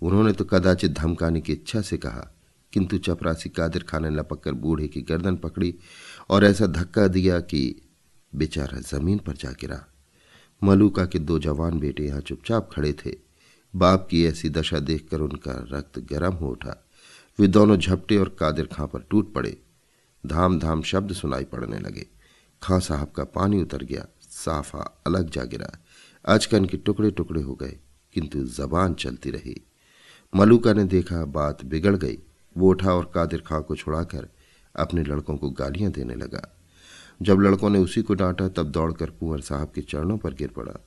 उन्होंने 0.02 0.34
तो 0.34 0.46
कदाचित 0.46 0.92
धमकाने 0.92 1.42
की 1.42 1.54
इच्छा 1.54 1.82
से 1.82 1.98
कहा, 1.98 2.28
किंतु 2.74 2.98
चपरासी 2.98 3.50
कादिर 3.50 3.84
खान 3.84 4.04
ने 4.04 4.10
लपक 4.10 4.40
कर 4.40 4.54
बूढ़े 4.56 4.88
की 4.88 5.02
गर्दन 5.02 5.36
पकड़ी 5.38 5.74
और 6.30 6.46
ऐसा 6.46 6.68
धक्का 6.68 7.08
दिया 7.08 7.40
कि 7.42 7.62
बेचारा 8.34 8.80
ज़मीन 8.82 9.18
पर 9.18 9.36
जा 9.36 9.52
गिरा। 9.52 9.86
मलूका 10.62 11.06
के 11.06 11.20
दो 11.20 11.40
जवान 11.40 11.80
बेटे 11.80 12.06
यहाँ 12.06 12.22
चुपचाप 12.22 12.70
खड़े 12.74 12.94
थे। 12.96 13.16
बाप 13.74 14.08
की 14.12 14.24
ऐसी 14.26 14.50
दशा 14.50 14.80
देखकर 14.80 15.22
उनका 15.22 15.54
रक्त 15.72 16.00
गर्म 16.10 16.34
हो 16.34 16.50
उठा। 16.50 16.76
वे 17.40 17.48
दोनों 17.48 17.78
झपटे 17.78 18.18
और 18.18 18.36
कादिर 18.40 18.66
खां 18.66 18.88
पर 18.88 19.06
टूट 19.10 19.34
पड़े। 19.34 19.58
धाम 20.24 20.60
धाम 20.60 20.82
शब्द 20.82 21.14
सुनाई 21.14 21.44
पड़ने 21.44 21.80
लगे। 21.80 22.06
खां 22.62 22.80
साहब 22.80 23.12
का 23.12 23.24
पानी 23.26 23.62
उतर 23.62 23.84
गया। 23.84 24.06
साफा 24.24 24.80
अलग 25.08 25.30
जा 25.30 25.44
गिरा। 25.44 25.72
अचकन 26.26 26.66
के 26.66 26.78
टुकड़े 26.78 27.12
टुकड़े 27.12 27.42
हो 27.42 27.56
गए, 27.56 27.78
किंतु 28.16 28.44
जबान 28.48 28.94
चलती 28.94 29.32
रही। 29.32 29.56
मलूका 30.36 30.74
ने 30.74 30.84
देखा 30.84 31.26
बात 31.26 31.66
बिगड़ 31.66 31.96
गई। 31.96 32.18
वो 32.58 32.70
उठा 32.70 32.94
और 32.94 33.12
कादिर 33.16 33.42
खां 33.42 33.62
को 33.62 33.76
छुड़ाकर 33.76 34.30
अपने 34.76 35.04
लड़कों 35.04 35.38
को 35.38 35.50
गालियाँ 35.50 35.92
देने 35.92 36.16
लगा। 36.16 36.58
जब 37.22 37.40
लड़कों 37.40 37.70
ने 37.70 37.80
उसी 37.80 38.02
को 38.02 38.14
डांटा, 38.14 38.48
तब 38.48 38.64
दौड़कर 38.64 39.10
कुंवर 39.10 39.42
साहब 39.42 39.72
के 39.76 39.82
चरणों 39.82 40.18
पर 40.18 40.34
गिर 40.34 40.48
पड़ा। 40.48 40.86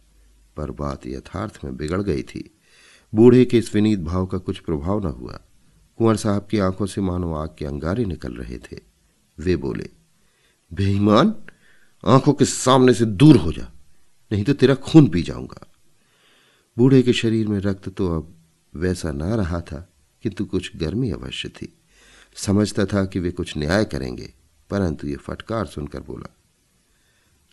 पर 0.56 0.70
बात 0.70 1.06
यथार्थ 1.06 1.60
में 1.64 1.76
बिगड़ 1.76 2.02
गई 2.02 2.22
थी। 2.22 2.58
बूढ़े 3.14 3.44
के 3.44 3.58
इस 3.58 3.74
विनीत 3.74 3.98
भाव 3.98 4.26
का 4.26 4.38
कुछ 4.38 4.58
प्रभाव 4.58 5.00
न 5.00 5.10
हुआ। 5.10 5.40
कुंवर 5.98 6.16
साहब 6.16 6.46
की 6.50 6.58
आँखों 6.58 6.86
से 6.86 7.00
मानो 7.00 7.34
आग 7.34 7.56
के 7.58 7.64
अंगारे 7.64 8.04
निकल 8.04 8.32
रहे 8.32 8.58
थे। 8.58 8.78
वे 9.38 9.56
बोले, 9.56 9.88
बेईमान, 10.72 11.34
आँखों 12.06 12.32
के 12.32 12.44
सामने 12.44 12.94
से 12.94 13.04
दूर 13.04 13.36
हो 13.36 13.52
जा, 13.52 13.72
नहीं 14.32 14.44
तो 14.44 14.52
तेरा 14.52 14.74
खून 14.74 15.08
पी 15.08 15.22
जाऊँगा। 15.22 15.72
बूढ़े 16.78 17.02
के 17.02 17.12
शरीर 17.12 17.48
में 17.48 17.58
रक्त 17.58 17.88
तो 17.88 18.16
अब 18.16 18.34
वैसा 18.74 19.12
ना 19.12 19.34
रहा 19.34 19.60
था 19.60 19.88
किंतु 20.24 20.44
कुछ 20.44 20.76
गर्मी 20.76 21.10
अवश्य 21.10 21.48
थी। 21.48 21.72
समझता 22.36 22.84
था 22.84 23.04
कि 23.04 23.20
वे 23.20 23.30
कुछ 23.30 23.56
न्याय 23.56 23.84
करेंगे, 23.84 24.32
परंतु 24.70 25.06
ये 25.08 25.16
फटकार 25.16 25.66
सुनकर 25.66 26.00
बोला, 26.00 26.28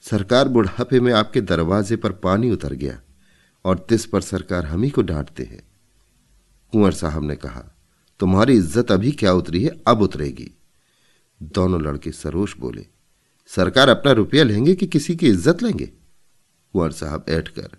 सरकार 0.06 0.48
बुढ़ापे 0.48 1.00
में 1.00 1.12
आपके 1.14 1.42
दरवाजे 1.42 1.96
पर 1.96 2.12
पानी 2.20 2.52
उतर 2.52 2.74
गया 2.74 3.00
और 3.66 3.86
तिस 3.90 4.06
पर 4.06 4.22
सरकार 4.22 4.66
हम 4.66 4.84
ही 4.84 4.90
को 4.90 5.02
डांटते 5.02 5.44
हैं। 5.44 5.62
कुंवर 6.74 6.92
साहब 6.92 7.24
ने 7.24 7.36
कहा, 7.36 7.64
तुम्हारी 8.20 8.54
इज़्ज़त 8.54 8.92
अभी 8.92 9.12
क्या 9.12 9.34
उतरी 9.34 9.64
है? 9.64 9.72
अब 9.88 10.02
उतरेगी। 10.02 10.52
दोनों 11.42 11.82
लड़के 11.82 12.12
सरोश 12.12 12.56
बोले, 12.58 12.86
सरकार 13.52 13.90
अपना 13.90 14.12
रुपया 14.12 14.44
लेंगे 14.44 14.76
कि 14.76 14.88
किसी 14.88 15.16
की 15.16 15.28
इज़्ज़त 15.28 15.64
लेंगे? 15.64 15.86
कुंवर 15.86 16.92
साहब 16.92 17.26
ऐठ 17.30 17.48
कर 17.50 17.78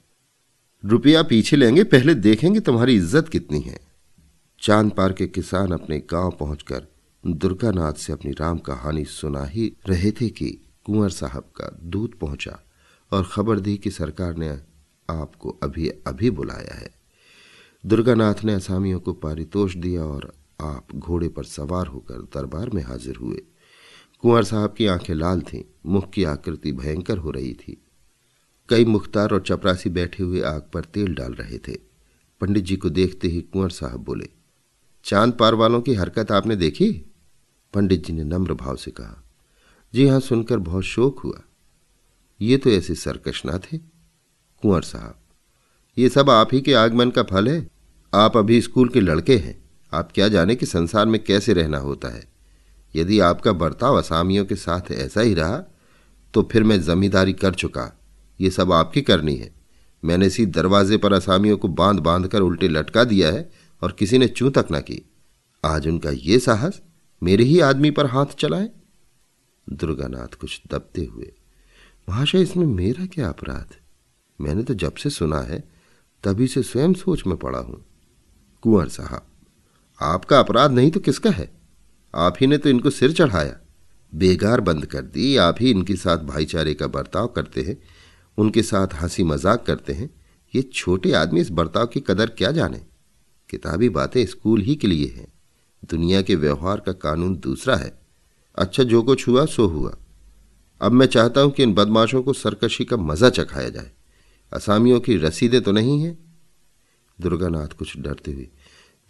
रुपया 0.84 1.22
पीछे 1.22 1.56
लेंगे, 1.56 1.84
पहले 1.84 2.14
देखेंगे 2.14 2.60
तुम्हारी 2.60 2.94
इज़्ज़त 2.96 3.28
कितनी 3.28 3.60
है। 3.60 3.78
चाँद 4.62 4.90
पार 4.90 5.12
के 5.12 5.26
किसान 5.26 5.72
अपने 5.72 5.98
गाँव 6.10 6.30
पहुंचकर 6.30 6.86
दुर्गानाथ 7.24 7.92
से 7.92 8.12
अपनी 8.12 8.32
राम 8.32 8.58
कहानी 8.58 9.04
सुना 9.04 9.44
ही 9.44 9.72
रहे 9.88 10.10
थे 10.10 10.28
कि 10.28 10.50
कुंवर 10.84 11.10
साहब 11.10 11.50
का 11.56 11.78
दूत 11.82 12.14
पहुँचा 12.14 12.58
और 13.12 13.28
खबर 13.32 13.60
दी 13.60 13.76
कि 13.76 13.90
सरकार 13.90 14.36
ने 14.36 14.48
आपको 15.08 15.50
अभी 15.62 15.88
अभी 15.88 16.30
बुलाया 16.30 16.74
है। 16.74 16.90
दुर्गानाथ 17.84 18.44
ने 18.44 18.54
असामियों 18.54 19.00
को 19.00 19.12
पारितोष 19.12 19.76
दिया 19.76 20.04
और 20.04 20.32
आप 20.60 20.86
घोड़े 20.94 21.28
पर 21.28 21.44
सवार 21.44 21.86
होकर 21.86 22.22
दरबार 22.34 22.70
में 22.70 22.82
हाजिर 22.82 23.16
हुए। 23.16 23.42
कुंवर 24.22 24.44
साहब 24.44 24.74
की 24.78 24.86
आँखें 24.86 25.14
लाल 25.14 25.40
थीं, 25.42 25.62
मुख 25.86 26.10
की 26.10 26.24
आकृति 26.24 26.72
भयंकर 26.72 27.18
हो 27.18 27.30
रही 27.30 27.52
थी। 27.54 27.80
कई 28.70 28.84
मुख्तार 28.84 29.32
और 29.32 29.40
चपरासी 29.40 29.90
बैठे 29.90 30.22
हुए 30.22 30.40
आग 30.40 30.62
पर 30.74 30.84
तेल 30.84 31.14
डाल 31.14 31.32
रहे 31.32 31.58
थे। 31.58 31.76
पंडित 32.40 32.64
जी 32.64 32.76
को 32.76 32.90
देखते 32.90 33.28
ही 33.28 33.40
कुंवर 33.42 33.70
साहब 33.70 34.00
बोले, 34.00 34.28
चाँद 35.04 35.32
पार 35.32 35.54
वालों 35.54 35.80
की 35.80 35.94
हरकत 35.94 36.32
आपने 36.32 36.56
देखी? 36.56 36.90
पंडित 37.74 38.04
जी 38.06 38.12
ने 38.12 38.24
नम्र 38.24 38.54
भाव 38.54 38.76
से 38.76 38.90
कहा, 38.90 39.22
जी 39.94 40.06
हाँ, 40.06 40.20
सुनकर 40.20 40.58
बहुत 40.58 40.84
शोक 40.84 41.20
हुआ। 41.20 41.40
ये 42.40 42.56
तो 42.56 42.70
ऐसे 42.70 42.94
सरकश 42.94 43.44
ना 43.46 43.58
थे। 43.58 43.78
कुंवर 43.78 44.82
साहब, 44.82 45.18
ये 45.98 46.08
सब 46.08 46.30
आप 46.30 46.48
ही 46.52 46.60
के 46.60 46.74
आगमन 46.74 47.10
का 47.10 47.22
फल 47.22 47.48
है। 47.48 47.68
आप 48.12 48.36
अभी 48.36 48.60
स्कूल 48.60 48.88
के 48.88 49.00
लड़के 49.00 49.36
हैं। 49.36 49.58
आप 49.92 50.10
क्या 50.14 50.28
जाने 50.28 50.54
कि 50.54 50.66
संसार 50.66 51.06
में 51.06 51.22
कैसे 51.24 51.52
रहना 51.52 51.78
होता 51.78 52.08
है? 52.08 52.24
यदि 52.94 53.20
आपका 53.20 53.52
बर्ताव 53.52 53.98
असामियों 53.98 54.44
के 54.44 54.56
साथ 54.56 54.90
ऐसा 54.92 55.20
ही 55.20 55.34
रहा 55.34 55.58
तो 56.34 56.48
फिर 56.52 56.62
मैं 56.62 56.80
जमींदारी 56.82 57.32
कर 57.32 57.54
चुका। 57.54 57.99
ये 58.40 58.50
सब 58.50 58.72
आपकी 58.72 59.02
करनी 59.02 59.34
है। 59.36 59.50
मैंने 60.02 60.26
इसी 60.26 60.46
दरवाजे 60.46 60.96
पर 60.96 61.12
असामियों 61.12 61.56
को 61.58 61.68
बाँध 61.68 62.00
बाँध 62.00 62.28
कर 62.28 62.40
उल्टे 62.40 62.68
लटका 62.68 63.04
दिया 63.04 63.32
है 63.32 63.50
और 63.82 63.92
किसी 63.92 64.18
ने 64.18 64.28
चू 64.28 64.50
तक 64.50 64.66
न 64.72 64.80
की। 64.80 65.02
आज 65.64 65.88
उनका 65.88 66.10
ये 66.10 66.38
साहस 66.38 66.80
मेरे 67.22 67.44
ही 67.44 67.60
आदमी 67.60 67.90
पर 67.90 68.06
हाथ 68.06 68.26
चलाए। 68.26 68.68
दुर्गानाथ 69.66 70.34
कुछ 70.34 70.60
दबते 70.70 71.04
हुए, 71.04 71.32
महाशय, 72.08 72.40
इसमें 72.40 72.66
मेरा 72.66 73.06
क्या 73.06 73.28
अपराध? 73.28 73.74
मैंने 74.38 74.62
तो 74.62 74.74
जब 74.74 74.94
से 74.94 75.10
सुना 75.10 75.40
है, 75.40 75.62
तभी 76.24 76.46
से 76.46 76.62
स्वयं 76.62 76.94
सोच 76.94 77.26
में 77.26 77.36
पड़ा 77.36 77.58
हूँ। 77.58 77.84
कुंवर 78.62 78.88
साहब, 78.88 79.26
आपका 80.00 80.38
अपराध 80.38 80.72
नहीं 80.72 80.90
तो 80.90 81.00
किसका 81.00 81.30
है? 81.30 81.50
आप 82.14 82.36
ही 82.40 82.46
ने 82.46 82.58
तो 82.58 82.68
इनको 82.68 82.90
सिर 82.90 83.12
चढ़ाया। 83.12 83.56
बेगार 84.12 84.60
बंद 84.60 84.86
कर 84.86 85.02
दी, 85.02 85.36
आप 85.36 85.56
ही 85.60 85.70
इनके 85.70 85.96
साथ 85.96 86.18
भाईचारे 86.18 86.74
का 86.74 86.86
बर्ताव 86.86 87.26
करते 87.26 87.62
हैं। 87.62 87.76
उनके 88.40 88.62
साथ 88.62 88.94
हँसी 88.94 89.24
मज़ाक 89.24 89.64
करते 89.66 89.92
हैं, 89.92 90.10
ये 90.54 90.62
छोटे 90.62 91.12
आदमी 91.12 91.40
इस 91.40 91.50
बर्ताव 91.50 91.86
की 91.86 92.00
कदर 92.00 92.30
क्या 92.30 92.50
जाने? 92.50 92.78
किताबी 93.50 93.88
बातें 93.88 94.24
स्कूल 94.26 94.62
ही 94.62 94.74
के 94.76 94.86
लिए 94.86 95.06
हैं। 95.06 95.26
दुनिया 95.84 96.22
के 96.22 96.34
व्यवहार 96.34 96.80
का 96.80 96.92
कानून 96.92 97.36
दूसरा 97.36 97.76
है। 97.76 97.98
अच्छा 98.58 98.82
जो 98.82 99.02
कुछ 99.02 99.26
हुआ, 99.28 99.44
सो 99.46 99.66
हुआ। 99.66 99.96
अब 100.80 100.92
मैं 100.92 101.06
चाहता 101.06 101.40
हूँ 101.40 101.50
कि 101.50 101.62
इन 101.62 101.74
बदमाशों 101.74 102.22
को 102.22 102.32
सरकशी 102.32 102.84
का 102.84 102.96
मज़ा 102.96 103.30
चखाया 103.30 103.68
जाए। 103.68 103.90
असामियों 104.52 105.00
की 105.00 105.16
रसीदें 105.16 105.60
तो 105.62 105.72
नहीं 105.72 106.00
हैं? 106.02 106.18
दुर्गानाथ 107.18 107.68
कुछ 107.68 107.96
डरते 107.98 108.32
हुए, 108.32 108.48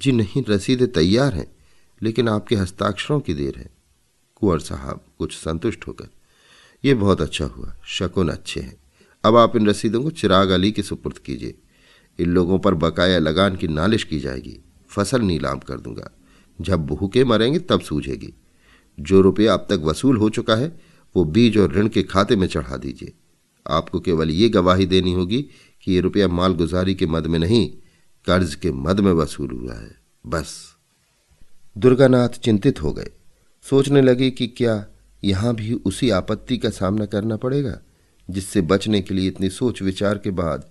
जी 0.00 0.12
नहीं, 0.12 0.42
रसीदें 0.48 0.90
तैयार 0.92 1.34
हैं, 1.34 1.46
लेकिन 2.02 2.28
आपके 2.28 2.56
हस्ताक्षरों 2.56 3.20
की 3.20 3.34
देर 3.34 3.58
है। 3.58 3.70
कुंवर 4.34 4.58
साहब 4.58 5.04
कुछ 5.18 5.36
संतुष्ट 5.36 5.86
होकर 5.86 6.08
यह 6.84 6.94
बहुत 6.94 7.20
अच्छा 7.20 7.44
हुआ, 7.44 7.74
शकुन 7.86 8.28
अच्छे 8.28 8.60
हैं। 8.60 8.76
अब 9.24 9.36
आप 9.36 9.56
इन 9.56 9.66
रसीदों 9.66 10.02
को 10.02 10.10
चिराग 10.10 10.48
अली 10.48 10.72
के 10.72 10.82
सुपुर्द 10.82 11.18
कीजिए। 11.18 11.54
इन 12.20 12.30
लोगों 12.30 12.58
पर 12.58 12.74
बकाया 12.74 13.18
लगान 13.18 13.56
की 13.56 13.68
नालिश 13.68 14.04
की 14.04 14.20
जाएगी। 14.20 14.64
फ़सल 14.88 15.20
नीलाम 15.20 15.58
कर 15.58 15.80
दूँगा। 15.80 16.10
जब 16.60 16.86
भूखे 16.86 17.24
मरेंगे, 17.24 17.58
तब 17.58 17.80
सूझेगी। 17.80 18.34
जो 19.00 19.20
रुपया 19.20 19.54
अब 19.54 19.60
तक 19.60 19.80
वसूल 19.84 20.16
हो 20.16 20.30
चुका 20.30 20.56
है, 20.56 20.80
वो 21.16 21.24
बीज 21.24 21.58
और 21.58 21.72
ऋण 21.72 21.88
के 21.88 22.02
खाते 22.02 22.36
में 22.36 22.46
चढ़ा 22.46 22.76
दीजिए। 22.76 23.12
आपको 23.68 24.00
केवल 24.00 24.30
ये 24.30 24.48
गवाही 24.48 24.86
देनी 24.86 25.12
होगी 25.12 25.46
कि 25.82 25.92
ये 25.92 26.00
रुपया 26.00 26.28
मालगुजारी 26.28 26.94
के 26.94 27.06
मद 27.06 27.26
में 27.26 27.38
नहीं, 27.38 27.70
कर्ज 28.26 28.54
के 28.54 28.72
मद 28.72 29.00
में 29.00 29.12
वसूल 29.12 29.50
हुआ 29.50 29.74
है। 29.74 29.96
बस। 30.26 30.76
दुर्गानाथ 31.78 32.28
चिंतित 32.28 32.82
हो 32.82 32.92
गए। 32.92 33.10
सोचने 33.62 34.02
लगे 34.02 34.30
कि 34.30 34.46
क्या 34.46 34.86
यहाँ 35.24 35.54
भी 35.54 35.74
उसी 35.74 36.10
आपत्ति 36.10 36.58
का 36.58 36.70
सामना 36.70 37.06
करना 37.06 37.36
पड़ेगा? 37.36 37.80
जिससे 38.30 38.60
बचने 38.60 39.02
के 39.02 39.14
लिए 39.14 39.28
इतनी 39.28 39.50
सोच 39.50 39.82
विचार 39.82 40.18
के 40.18 40.30
बाद 40.30 40.70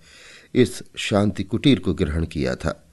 इस 0.54 0.82
शांति 0.96 1.42
कुटीर 1.42 1.80
को 1.80 1.94
ग्रहण 1.94 2.26
किया 2.26 2.54
था। 2.54 2.90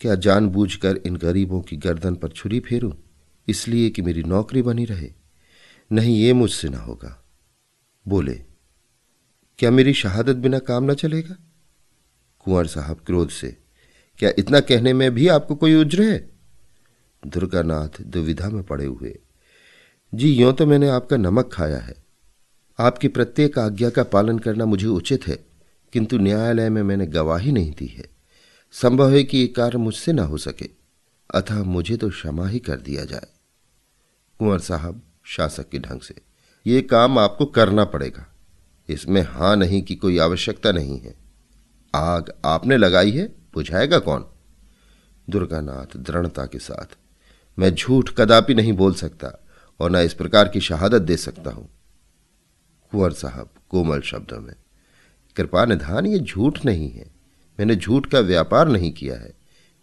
क्या 0.00 0.14
जानबूझकर 0.14 0.96
इन 1.06 1.16
गरीबों 1.16 1.60
की 1.60 1.76
गर्दन 1.76 2.14
पर 2.14 2.28
छुरी 2.28 2.60
फेरूं? 2.60 2.92
इसलिए 3.48 3.90
कि 3.90 4.02
मेरी 4.02 4.22
नौकरी 4.22 4.62
बनी 4.62 4.84
रहे। 4.84 5.12
नहीं, 5.92 6.16
ये 6.16 6.32
मुझसे 6.32 6.68
ना 6.68 6.78
होगा। 6.78 7.24
बोले, 8.08 8.34
क्या 9.58 9.70
मेरी 9.70 9.94
शहादत 9.94 10.36
बिना 10.36 10.58
काम 10.58 10.90
न 10.90 10.94
चलेगा? 10.94 11.36
कुंवर 12.38 12.66
साहब 12.66 13.00
क्रोध 13.06 13.30
से, 13.30 13.56
क्या 14.18 14.32
इतना 14.38 14.60
कहने 14.60 14.92
में 14.92 15.10
भी 15.14 15.28
आपको 15.28 15.54
कोई 15.54 15.74
उज्र 15.74 16.02
है? 16.02 16.30
दुर्गानाथ 17.26 18.02
दुविधा 18.02 18.48
में 18.48 18.62
पड़े 18.62 18.84
हुए, 18.84 19.18
जी, 20.14 20.32
यों 20.32 20.52
तो 20.52 20.66
मैंने 20.66 20.88
आपका 20.88 21.16
नमक 21.16 21.50
खाया 21.52 21.78
है। 21.78 22.07
आपकी 22.78 23.08
प्रत्येक 23.08 23.58
आज्ञा 23.58 23.88
का 23.90 24.02
पालन 24.04 24.38
करना 24.38 24.64
मुझे 24.64 24.86
उचित 24.86 25.26
है, 25.26 25.38
किंतु 25.92 26.18
न्यायालय 26.18 26.68
में 26.68 26.82
मैंने 26.82 27.06
गवाही 27.06 27.52
नहीं 27.52 27.72
दी 27.72 27.86
है। 27.86 28.04
संभव 28.74 29.10
है 29.10 29.22
कि 29.24 29.38
ये 29.38 29.46
कार्य 29.46 29.78
मुझसे 29.78 30.12
ना 30.12 30.22
हो 30.22 30.38
सके, 30.38 30.68
अतः 31.30 31.62
मुझे 31.64 31.96
तो 31.96 32.08
क्षमा 32.10 32.46
ही 32.48 32.58
कर 32.58 32.76
दिया 32.78 33.04
जाए। 33.04 33.26
कुंवर 34.40 34.58
साहब 34.58 35.00
शासक 35.26 35.68
के 35.68 35.78
ढंग 35.78 36.00
से, 36.00 36.14
ये 36.66 36.82
काम 36.82 37.18
आपको 37.18 37.46
करना 37.46 37.84
पड़ेगा। 37.84 38.26
इसमें 38.88 39.20
हाँ 39.22 39.54
नहीं 39.56 39.82
की 39.82 39.94
कोई 39.94 40.18
आवश्यकता 40.18 40.72
नहीं 40.72 40.98
है। 41.00 41.14
आग 41.94 42.32
आपने 42.44 42.76
लगाई 42.76 43.10
है, 43.10 43.26
बुझाएगा 43.54 43.98
कौन? 43.98 44.24
दुर्गानाथ 45.28 45.96
दृढ़ता 45.98 46.44
के 46.46 46.58
साथ, 46.58 46.96
मैं 47.58 47.74
झूठ 47.74 48.10
कदापि 48.10 48.54
नहीं 48.54 48.72
बोल 48.72 48.94
सकता 48.94 49.32
और 49.80 49.90
न 49.90 49.96
इस 49.96 50.14
प्रकार 50.14 50.48
की 50.48 50.60
शहादत 50.60 51.02
दे 51.02 51.16
सकता 51.16 51.50
हूँ। 51.50 51.68
कुंवर 52.92 53.12
साहब 53.12 53.50
कोमल 53.70 54.00
शब्दों 54.00 54.40
में, 54.40 54.54
कृपा 55.36 55.64
निधान, 55.64 56.06
ये 56.06 56.18
झूठ 56.18 56.64
नहीं 56.64 56.90
है। 56.90 57.06
मैंने 57.58 57.76
झूठ 57.76 58.06
का 58.06 58.20
व्यापार 58.20 58.68
नहीं 58.68 58.92
किया 58.92 59.16
है। 59.16 59.32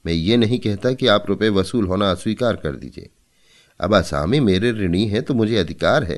मैं 0.05 0.13
ये 0.13 0.37
नहीं 0.37 0.59
कहता 0.59 0.91
कि 0.93 1.07
आप 1.07 1.25
रुपए 1.29 1.49
वसूल 1.49 1.85
होना 1.87 2.11
अस्वीकार 2.11 2.55
कर 2.55 2.75
दीजिए। 2.75 3.09
अब 3.79 3.93
आसामी 3.93 4.39
मेरे 4.39 4.71
ऋणी 4.71 5.05
हैं 5.07 5.23
तो 5.23 5.33
मुझे 5.33 5.57
अधिकार 5.57 6.03
है 6.03 6.17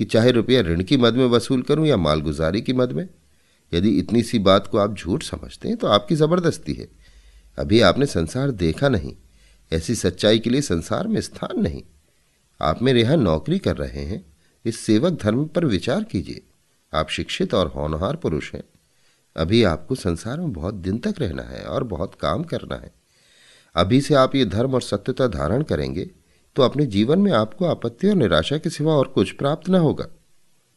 कि 0.00 0.04
चाहे 0.04 0.30
रुपया 0.30 0.60
ऋण 0.60 0.82
की 0.82 0.96
मद 0.96 1.14
में 1.14 1.26
वसूल 1.26 1.62
करूँ 1.62 1.86
या 1.86 1.96
मालगुजारी 1.96 2.60
की 2.60 2.72
मद 2.72 2.92
में। 2.92 3.08
यदि 3.72 3.98
इतनी 3.98 4.22
सी 4.22 4.38
बात 4.38 4.66
को 4.66 4.78
आप 4.78 4.96
झूठ 4.96 5.22
समझते 5.22 5.68
हैं 5.68 5.76
तो 5.76 5.86
आपकी 5.86 6.14
ज़बरदस्ती 6.14 6.74
है। 6.74 6.88
अभी 7.58 7.80
आपने 7.80 8.06
संसार 8.06 8.50
देखा 8.50 8.88
नहीं। 8.88 9.14
ऐसी 9.72 9.94
सच्चाई 9.94 10.38
के 10.38 10.50
लिए 10.50 10.60
संसार 10.60 11.08
में 11.08 11.20
स्थान 11.20 11.60
नहीं। 11.60 11.82
आप 12.60 12.82
मेरे 12.82 13.02
यहाँ 13.02 13.16
नौकरी 13.16 13.58
कर 13.58 13.76
रहे 13.76 14.04
हैं। 14.04 14.31
इस 14.64 14.78
सेवक 14.80 15.12
धर्म 15.22 15.44
पर 15.44 15.64
विचार 15.64 16.04
कीजिए। 16.04 16.42
आप 16.92 17.08
शिक्षित 17.08 17.54
और 17.54 17.68
होनहार 17.68 18.16
पुरुष 18.16 18.52
हैं। 18.54 18.64
अभी 19.36 19.62
आपको 19.64 19.94
संसार 19.94 20.40
में 20.40 20.52
बहुत 20.52 20.74
दिन 20.74 20.98
तक 20.98 21.14
रहना 21.18 21.42
है 21.42 21.64
और 21.64 21.84
बहुत 21.84 22.14
काम 22.14 22.42
करना 22.44 22.76
है। 22.76 22.90
अभी 23.74 24.00
से 24.00 24.14
आप 24.14 24.34
ये 24.34 24.44
धर्म 24.44 24.74
और 24.74 24.82
सत्यता 24.82 25.26
धारण 25.26 25.62
करेंगे 25.62 26.10
तो 26.56 26.62
अपने 26.62 26.86
जीवन 26.86 27.18
में 27.18 27.32
आपको 27.32 27.64
आपत्ति 27.64 28.08
और 28.08 28.14
निराशा 28.14 28.58
के 28.58 28.70
सिवा 28.70 28.94
और 28.94 29.06
कुछ 29.08 29.30
प्राप्त 29.32 29.68
न 29.68 29.74
होगा। 29.74 30.06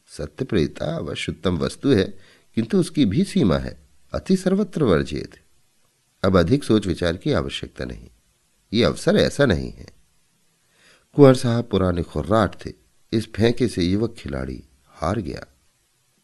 सत्य 0.09 0.45
प्रेता 0.45 0.95
अवश्य 0.95 1.31
उत्तम 1.31 1.57
वस्तु 1.57 1.89
है, 1.89 2.03
किंतु 2.57 2.79
उसकी 2.79 3.05
भी 3.05 3.23
सीमा 3.23 3.57
है। 3.57 3.77
अति 4.13 4.37
सर्वत्र 4.37 4.83
वर्जित। 4.83 5.35
अब 6.23 6.37
अधिक 6.37 6.63
सोच 6.63 6.87
विचार 6.87 7.17
की 7.17 7.31
आवश्यकता 7.31 7.85
नहीं। 7.85 8.07
ये 8.73 8.83
अवसर 8.83 9.15
ऐसा 9.15 9.45
नहीं 9.45 9.71
है। 9.71 9.85
कुंवर 11.15 11.35
साहब 11.35 11.67
पुराने 11.71 12.03
खुर्राट 12.03 12.55
थे। 12.65 12.84
इस 13.13 13.33
फेंके 13.33 13.67
से 13.67 13.83
युवक 13.83 14.15
खिलाड़ी 14.17 14.63
हार 14.87 15.19
गया। 15.19 15.45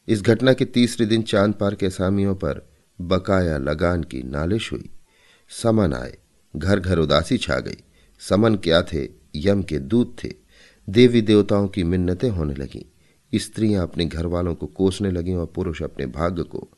इस 0.07 0.21
घटना 0.21 0.53
के 0.53 0.65
तीसरे 0.65 1.05
दिन 1.05 1.21
चाँद 1.21 1.53
पार 1.53 1.75
के 1.75 1.85
असामियों 1.85 2.35
पर 2.35 2.71
बकाया 3.01 3.57
लगान 3.57 4.03
की 4.03 4.23
नालिश 4.23 4.71
हुई। 4.71 4.89
समन 5.49 5.93
आए 5.93 6.17
घर 6.55 6.79
घर 6.79 6.99
उदासी 6.99 7.37
छा 7.37 7.59
गई। 7.59 7.77
समन 8.19 8.55
क्या 8.55 8.81
थे? 8.81 9.09
यम 9.35 9.63
के 9.63 9.79
दूत 9.79 10.17
थे। 10.23 10.33
देवी 10.89 11.21
देवताओं 11.21 11.67
की 11.67 11.83
मिन्नतें 11.83 12.29
होने 12.29 12.53
लगीं। 12.53 12.83
स्त्रियाँ 13.39 13.83
अपने 13.83 14.05
घर 14.05 14.25
वालों 14.25 14.55
को 14.55 14.67
कोसने 14.67 15.11
लगीं 15.11 15.35
और 15.35 15.45
पुरुष 15.45 15.83
अपने 15.83 16.05
भाग्य 16.05 16.43
को। 16.43 16.69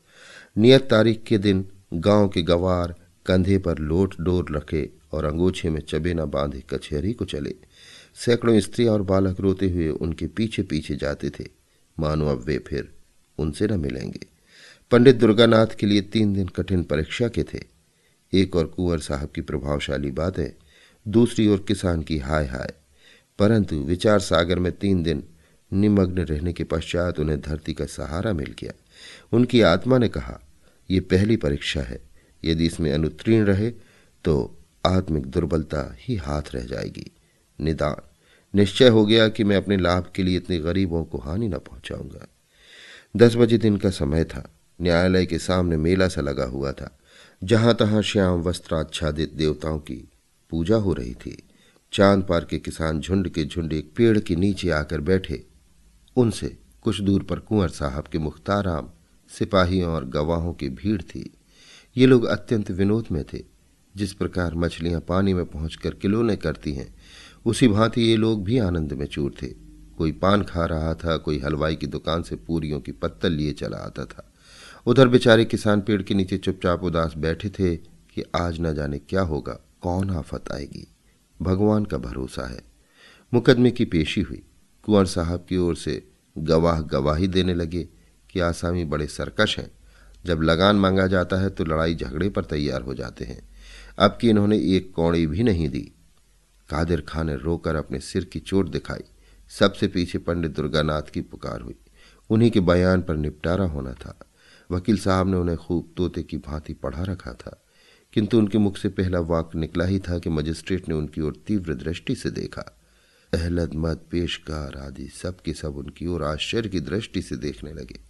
नियत 0.58 0.90
तारीख 0.90 1.22
के 1.22 1.38
दिन 1.38 1.68
गाँव 1.94 2.28
के 2.28 2.42
गवार 2.42 2.94
कंधे 3.26 3.58
पर 3.58 3.78
लोट 3.78 4.14
डोर 4.20 4.46
रखे 4.50 4.90
और 5.12 5.24
अंगोछे 5.24 5.70
में 5.70 5.80
चबेना 5.80 6.24
बांधे 6.24 6.62
कचहरी 6.70 7.12
को 7.12 7.24
चले। 7.24 7.54
सैकड़ों 8.14 8.60
स्त्री 8.60 8.86
और 8.86 9.02
बालक 9.02 9.40
रोते 9.40 9.70
हुए 9.70 9.88
उनके 9.88 10.26
पीछे 10.26 10.62
पीछे 10.62 10.96
जाते 10.96 11.30
थे। 11.30 11.44
मानो 12.00 12.28
अब 12.28 12.44
वे 12.44 12.58
फिर 12.58 12.92
उनसे 13.38 13.66
न 13.66 13.80
मिलेंगे। 13.80 14.26
पंडित 14.90 15.16
दुर्गानाथ 15.16 15.66
के 15.66 15.86
लिए 15.86 16.00
तीन 16.00 16.34
दिन 16.34 16.48
कठिन 16.48 16.82
परीक्षा 16.82 17.28
के 17.28 17.42
थे। 17.42 17.62
एक 18.32 18.56
और 18.56 18.66
कुंवर 18.66 18.98
साहब 18.98 19.28
की 19.28 19.40
प्रभावशाली 19.40 20.10
बातें, 20.10 20.62
दूसरी 21.08 21.48
ओर 21.48 21.64
किसान 21.68 22.02
की 22.02 22.18
हाय 22.18 22.46
हाय। 22.46 22.74
परंतु 23.38 23.76
विचार 23.76 24.18
सागर 24.18 24.58
में 24.58 24.72
तीन 24.72 25.02
दिन 25.02 25.24
निमग्न 25.72 26.22
रहने 26.22 26.52
के 26.52 26.64
पश्चात 26.64 27.20
उन्हें 27.20 27.40
धरती 27.40 27.74
का 27.74 27.84
सहारा 27.84 28.32
मिल 28.32 28.54
गया। 28.60 28.72
उनकी 29.32 29.60
आत्मा 29.60 29.98
ने 29.98 30.08
कहा 30.08 30.40
यह 30.90 31.00
पहली 31.00 31.36
परीक्षा 31.36 31.80
है। 31.80 32.02
यदि 32.44 32.66
इसमें 32.66 32.92
अनुत्तीर्ण 32.92 33.46
रहे 33.46 33.70
तो 34.24 34.58
आत्मिक 34.86 35.26
दुर्बलता 35.26 35.96
ही 35.98 36.16
हाथ 36.16 36.42
रह 36.54 36.60
जाएगी। 36.60 37.10
निदान। 37.60 37.96
निश्चय 38.54 38.88
हो 38.88 39.06
गया 39.06 39.28
कि 39.28 39.44
मैं 39.44 39.56
अपने 39.56 39.76
लाभ 39.76 40.12
के 40.14 40.22
लिए 40.22 40.36
इतने 40.36 40.58
गरीबों 40.58 41.04
को 41.04 41.18
हानि 41.18 41.48
न 41.48 41.58
पहुंचाऊँगा। 41.58 42.28
दस 43.16 43.36
बजे 43.36 43.58
दिन 43.58 43.76
का 43.76 43.90
समय 43.90 44.24
था। 44.24 44.50
न्यायालय 44.80 45.26
के 45.26 45.38
सामने 45.38 45.76
मेला 45.76 46.08
सा 46.08 46.20
लगा 46.20 46.44
हुआ 46.44 46.72
था, 46.72 46.98
जहाँ 47.44 47.74
तहां 47.74 48.02
श्याम 48.02 48.40
वस्त्राच्छादित 48.40 49.32
देवताओं 49.32 49.78
की 49.78 50.08
पूजा 50.50 50.76
हो 50.76 50.92
रही 50.92 51.14
थी। 51.14 51.42
चाँद 51.92 52.22
पार 52.22 52.44
के 52.44 52.58
किसान 52.58 53.00
झुंड 53.00 53.28
के 53.28 53.44
झुंड 53.44 53.72
एक 53.72 53.92
पेड़ 53.96 54.18
के 54.18 54.36
नीचे 54.36 54.70
आकर 54.70 55.00
बैठे। 55.00 55.46
उनसे 56.16 56.56
कुछ 56.82 57.00
दूर 57.00 57.22
पर 57.22 57.38
कुंवर 57.38 57.68
साहब 57.68 58.04
के 58.04 58.18
मुख्ताराम 58.18 58.90
सिपाहियों 59.28 59.92
और 59.92 60.04
गवाहों 60.04 60.52
की 60.52 60.68
भीड़ 60.68 61.02
थी। 61.02 61.30
ये 61.96 62.06
लोग 62.06 62.24
अत्यंत 62.24 62.70
विनोद 62.70 63.06
में 63.12 63.24
थे, 63.24 63.42
जिस 63.96 64.12
प्रकार 64.12 64.54
मछलियाँ 64.54 65.00
पानी 65.00 65.34
में 65.34 65.44
पहुंचकर 65.44 65.94
किलोने 65.94 66.36
करती 66.36 66.72
हैं 66.72 66.94
उसी 67.46 67.68
भांति 67.68 68.02
ये 68.02 68.16
लोग 68.16 68.44
भी 68.44 68.58
आनंद 68.58 68.92
में 68.92 69.06
चूर 69.06 69.34
थे। 69.42 69.46
कोई 69.98 70.12
पान 70.12 70.42
खा 70.42 70.66
रहा 70.66 70.94
था, 70.94 71.16
कोई 71.16 71.38
हलवाई 71.38 71.76
की 71.76 71.86
दुकान 71.86 72.22
से 72.22 72.36
पूरियों 72.36 72.80
की 72.80 72.92
पत्तल 72.92 73.32
लिए 73.32 73.52
चला 73.52 73.76
आता 73.76 74.04
था। 74.04 74.32
उधर 74.86 75.08
बेचारे 75.08 75.44
किसान 75.44 75.80
पेड़ 75.80 76.02
के 76.02 76.14
नीचे 76.14 76.38
चुपचाप 76.38 76.82
उदास 76.82 77.14
बैठे 77.16 77.48
थे 77.48 77.76
कि 77.76 78.22
आज 78.36 78.60
न 78.60 78.74
जाने 78.74 78.98
क्या 78.98 79.22
होगा, 79.22 79.60
कौन 79.80 80.10
आफत 80.10 80.52
आएगी। 80.52 80.86
भगवान 81.42 81.84
का 81.84 81.98
भरोसा 81.98 82.48
है। 82.48 82.62
मुकदमे 83.34 83.70
की 83.70 83.84
पेशी 83.84 84.20
हुई। 84.20 84.42
कुंवर 84.82 85.06
साहब 85.06 85.46
की 85.48 85.56
ओर 85.56 85.76
से 85.76 86.08
गवाह 86.38 86.80
गवाही 86.80 87.28
देने 87.28 87.54
लगे 87.54 87.88
कि 88.30 88.40
आसामी 88.40 88.84
बड़े 88.84 89.06
सरकश 89.06 89.58
हैं। 89.58 89.70
जब 90.26 90.42
लगान 90.42 90.76
मांगा 90.76 91.06
जाता 91.06 91.36
है 91.36 91.50
तो 91.50 91.64
लड़ाई 91.64 91.94
झगड़े 91.94 92.28
पर 92.28 92.44
तैयार 92.44 92.82
हो 92.82 92.94
जाते 92.94 93.24
हैं। 93.24 93.48
अब 93.98 94.18
कि 94.20 94.30
इन्होंने 94.30 94.58
एक 94.58 94.92
कौड़ी 94.94 95.26
भी 95.26 95.42
नहीं 95.42 95.68
दी। 95.68 95.93
कादिर 96.68 97.00
खान 97.00 97.26
ने 97.26 97.36
रोकर 97.36 97.74
अपने 97.74 98.00
सिर 98.00 98.24
की 98.24 98.40
चोट 98.40 98.68
दिखाई। 98.68 99.04
सबसे 99.48 99.88
पीछे 99.88 100.18
पंडित 100.18 100.50
दुर्गानाथ 100.50 101.02
की 101.02 101.20
पुकार 101.20 101.60
हुई। 101.60 101.74
उन्हीं 102.30 102.50
के 102.50 102.60
बयान 102.60 103.02
पर 103.02 103.16
निपटारा 103.16 103.64
होना 103.64 103.92
था। 103.92 104.18
वकील 104.70 104.98
साहब 104.98 105.28
ने 105.28 105.36
उन्हें 105.36 105.58
खूब 105.58 105.94
तोते 105.96 106.22
की 106.22 106.36
भांति 106.36 106.72
पढ़ा 106.72 107.02
रखा 107.02 107.32
था। 107.32 107.60
किंतु 108.12 108.38
उनके 108.38 108.58
मुख 108.58 108.76
से 108.76 108.88
पहला 108.88 109.20
वाक 109.20 109.50
निकला 109.54 109.84
ही 109.84 109.98
था 109.98 110.18
कि 110.18 110.30
मजिस्ट्रेट 110.30 110.88
ने 110.88 110.94
उनकी 110.94 111.20
ओर 111.20 111.42
तीव्र 111.46 111.74
दृष्टि 111.74 112.14
से 112.14 112.30
देखा। 112.30 112.80
अहलद 113.34 113.70
मत 113.74 114.04
पेशकार 114.10 114.76
आदि 114.76 115.08
सब 115.08 115.40
के 115.40 115.52
सब 115.52 115.76
उनकी 115.76 116.06
ओर 116.06 116.24
आश्चर्य 116.24 116.68
की 116.68 116.80
दृष्टि 116.80 117.22
से 117.22 117.36
देखने 117.36 117.72
लगे। 117.72 118.00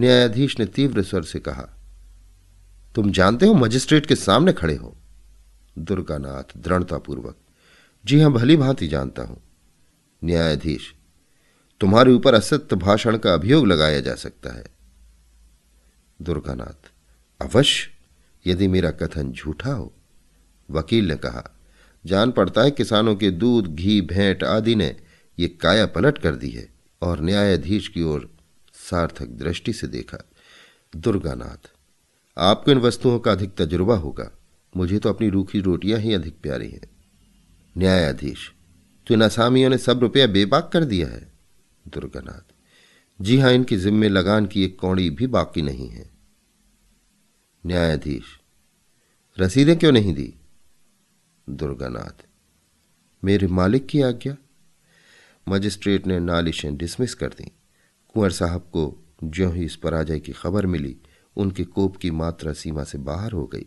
न्यायाधीश 0.00 0.58
ने 0.60 0.66
तीव्र 0.66 1.02
स्वर 1.02 1.22
से 1.22 1.38
कहा, 1.38 1.68
तुम 2.94 3.12
जानते 3.12 3.46
हो 3.46 3.54
मजिस्ट्रेट 3.54 4.06
के 4.06 4.14
सामने 4.14 4.52
खड़े 4.52 4.74
हो? 4.74 4.96
दुर्गानाथ 5.78 6.56
दृढ़तापूर्वक 6.56 7.36
जी 8.06 8.20
हाँ, 8.20 8.32
भली 8.32 8.56
भांति 8.56 8.88
जानता 8.88 9.22
हूँ। 9.22 9.40
न्यायाधीश, 10.24 10.94
तुम्हारे 11.80 12.12
ऊपर 12.12 12.34
असत्य 12.34 12.76
भाषण 12.76 13.16
का 13.18 13.34
अभियोग 13.34 13.66
लगाया 13.66 14.00
जा 14.00 14.14
सकता 14.14 14.54
है। 14.54 14.64
दुर्गानाथ, 16.22 16.90
अवश्य, 17.40 17.90
यदि 18.46 18.68
मेरा 18.68 18.90
कथन 18.90 19.32
झूठा 19.32 19.72
हो। 19.72 19.92
वकील 20.70 21.08
ने 21.08 21.16
कहा, 21.16 21.44
जान 22.06 22.30
पड़ता 22.30 22.62
है 22.62 22.70
किसानों 22.70 23.16
के 23.16 23.30
दूध, 23.30 23.74
घी, 23.74 24.00
भेंट 24.00 24.44
आदि 24.44 24.74
ने 24.74 24.96
ये 25.38 25.48
काया 25.48 25.86
पलट 25.86 26.18
कर 26.18 26.34
दी 26.34 26.50
है, 26.50 26.68
और 27.02 27.20
न्यायाधीश 27.20 27.88
की 27.88 28.02
ओर 28.02 28.30
सार्थक 28.74 29.26
दृष्टि 29.26 29.72
से 29.72 29.86
देखा। 29.86 30.18
दुर्गानाथ, 30.96 31.70
आपको 32.38 32.70
इन 32.70 32.78
वस्तुओं 32.78 33.18
का 33.18 33.32
अधिक 33.32 33.56
तजुर्बा 33.56 33.96
होगा। 33.96 34.30
मुझे 34.76 34.98
तो 34.98 35.08
अपनी 35.08 35.28
रूखी 35.28 35.60
रोटियाँ 35.60 36.00
ही 36.00 36.14
अधिक 36.14 36.40
प्यारी 36.42 36.70
हैं। 36.70 36.95
न्यायाधीश 37.76 38.52
तो 39.06 39.14
इन 39.14 39.20
असामियों 39.20 39.70
ने 39.70 39.78
सब 39.78 40.00
रुपया 40.00 40.26
बेबाक 40.26 40.70
कर 40.72 40.84
दिया 40.84 41.08
है। 41.08 41.32
दुर्गानाथ, 41.88 42.52
जी 43.20 43.38
हाँ, 43.38 43.52
इनकी 43.52 43.76
जिम्मे 43.76 44.08
लगान 44.08 44.46
की 44.46 44.64
एक 44.64 44.78
कौड़ी 44.80 45.10
भी 45.10 45.26
बाकी 45.26 45.62
नहीं 45.62 45.88
है। 45.88 46.10
न्यायाधीश, 47.66 48.24
रसीदें 49.40 49.78
क्यों 49.78 49.92
नहीं 49.92 50.14
दी? 50.14 50.34
दुर्गानाथ, 51.50 52.26
मेरे 53.24 53.46
मालिक 53.46 53.86
की 53.86 54.00
आज्ञा? 54.00 54.36
मजिस्ट्रेट 55.48 56.06
ने 56.06 56.18
नालिशें 56.18 56.76
डिसमिस 56.76 57.14
कर 57.14 57.28
दी। 57.28 57.44
कुंवर 58.14 58.30
साहब 58.30 58.60
को 58.60 59.04
ज्यों 59.24 59.54
ही 59.54 59.64
इस 59.64 59.76
पराजय 59.76 60.20
की 60.20 60.32
खबर 60.32 60.66
मिली, 60.66 60.96
उनके 61.36 61.64
कोप 61.64 61.96
की 61.96 62.10
मात्रा 62.10 62.52
सीमा 62.52 62.84
से 62.84 62.98
बाहर 62.98 63.32
हो 63.32 63.46
गई। 63.46 63.66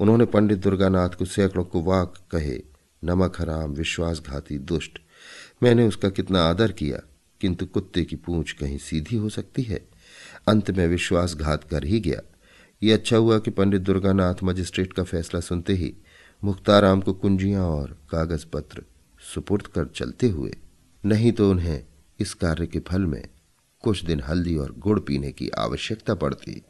उन्होंने 0.00 0.24
पंडित 0.24 0.58
दुर्गानाथ 0.58 1.08
को 1.08 1.24
सैकड़ों 1.24 1.64
को 1.64 1.82
वाक 1.82 2.14
कहे 2.30 2.75
नमक 3.04 3.40
हराम, 3.40 3.70
विश्वासघाती, 3.70 4.58
दुष्ट। 4.58 4.98
मैंने 5.62 5.86
उसका 5.88 6.08
कितना 6.08 6.42
आदर 6.42 6.72
किया, 6.72 7.00
किंतु 7.40 7.66
कुत्ते 7.66 8.04
की 8.04 8.16
पूंछ 8.16 8.52
कहीं 8.52 8.78
सीधी 8.78 9.16
हो 9.16 9.28
सकती 9.28 9.62
है। 9.62 9.88
अंत 10.48 10.70
में 10.70 10.86
विश्वासघात 10.88 11.64
कर 11.64 11.84
ही 11.84 12.00
गया। 12.00 12.20
ये 12.82 12.92
अच्छा 12.92 13.16
हुआ 13.16 13.38
कि 13.38 13.50
पंडित 13.50 13.82
दुर्गानाथ 13.82 14.34
मजिस्ट्रेट 14.44 14.92
का 14.92 15.02
फैसला 15.02 15.40
सुनते 15.40 15.72
ही 15.72 15.94
मुख्ताराम 16.44 17.00
को 17.00 17.12
कुंजियाँ 17.12 17.66
और 17.66 17.96
कागज़ 18.10 18.46
पत्र 18.52 18.82
सुपुर्द 19.34 19.66
कर 19.66 19.86
चलते 19.86 20.28
हुए, 20.28 20.56
नहीं 21.04 21.32
तो 21.32 21.50
उन्हें 21.50 21.84
इस 22.20 22.34
कार्य 22.34 22.66
के 22.66 22.78
फल 22.78 23.02
में 23.02 23.28
कुछ 23.82 24.04
दिन 24.04 24.20
हल्दी 24.20 24.56
और 24.56 24.74
गुड़ 24.78 25.00
पीने 25.00 25.32
की 25.32 25.48
आवश्यकता 25.48 26.14
पड़ती। 26.14 26.62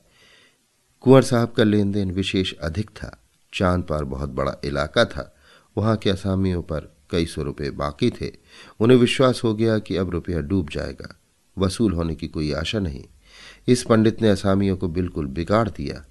कुंवर 1.00 1.22
साहब 1.22 1.52
का 1.52 1.64
लेन 1.64 1.92
देन 1.92 2.10
विशेष 2.10 2.52
अधिक 2.54 2.90
था। 2.90 3.22
चाँद 3.52 3.84
पार 3.84 4.04
बहुत 4.04 4.28
बड़ा 4.28 4.56
इलाका 4.64 5.04
था। 5.04 5.35
वहाँ 5.76 5.96
के 5.96 6.10
असामियों 6.10 6.62
पर 6.62 6.96
कई 7.10 7.26
सौ 7.26 7.42
रुपये 7.42 7.70
बाकी 7.70 8.10
थे। 8.10 8.32
उन्हें 8.80 8.98
विश्वास 8.98 9.40
हो 9.44 9.54
गया 9.54 9.78
कि 9.78 9.96
अब 9.96 10.10
रुपया 10.10 10.40
डूब 10.40 10.68
जाएगा। 10.68 11.20
वसूल 11.58 11.92
होने 11.92 12.14
की 12.14 12.28
कोई 12.28 12.52
आशा 12.52 12.78
नहीं। 12.78 13.04
इस 13.68 13.82
पंडित 13.82 14.22
ने 14.22 14.28
असामियों 14.28 14.76
को 14.76 14.88
बिल्कुल 14.88 15.26
बिगाड़ 15.26 15.68
दिया। 15.68 16.06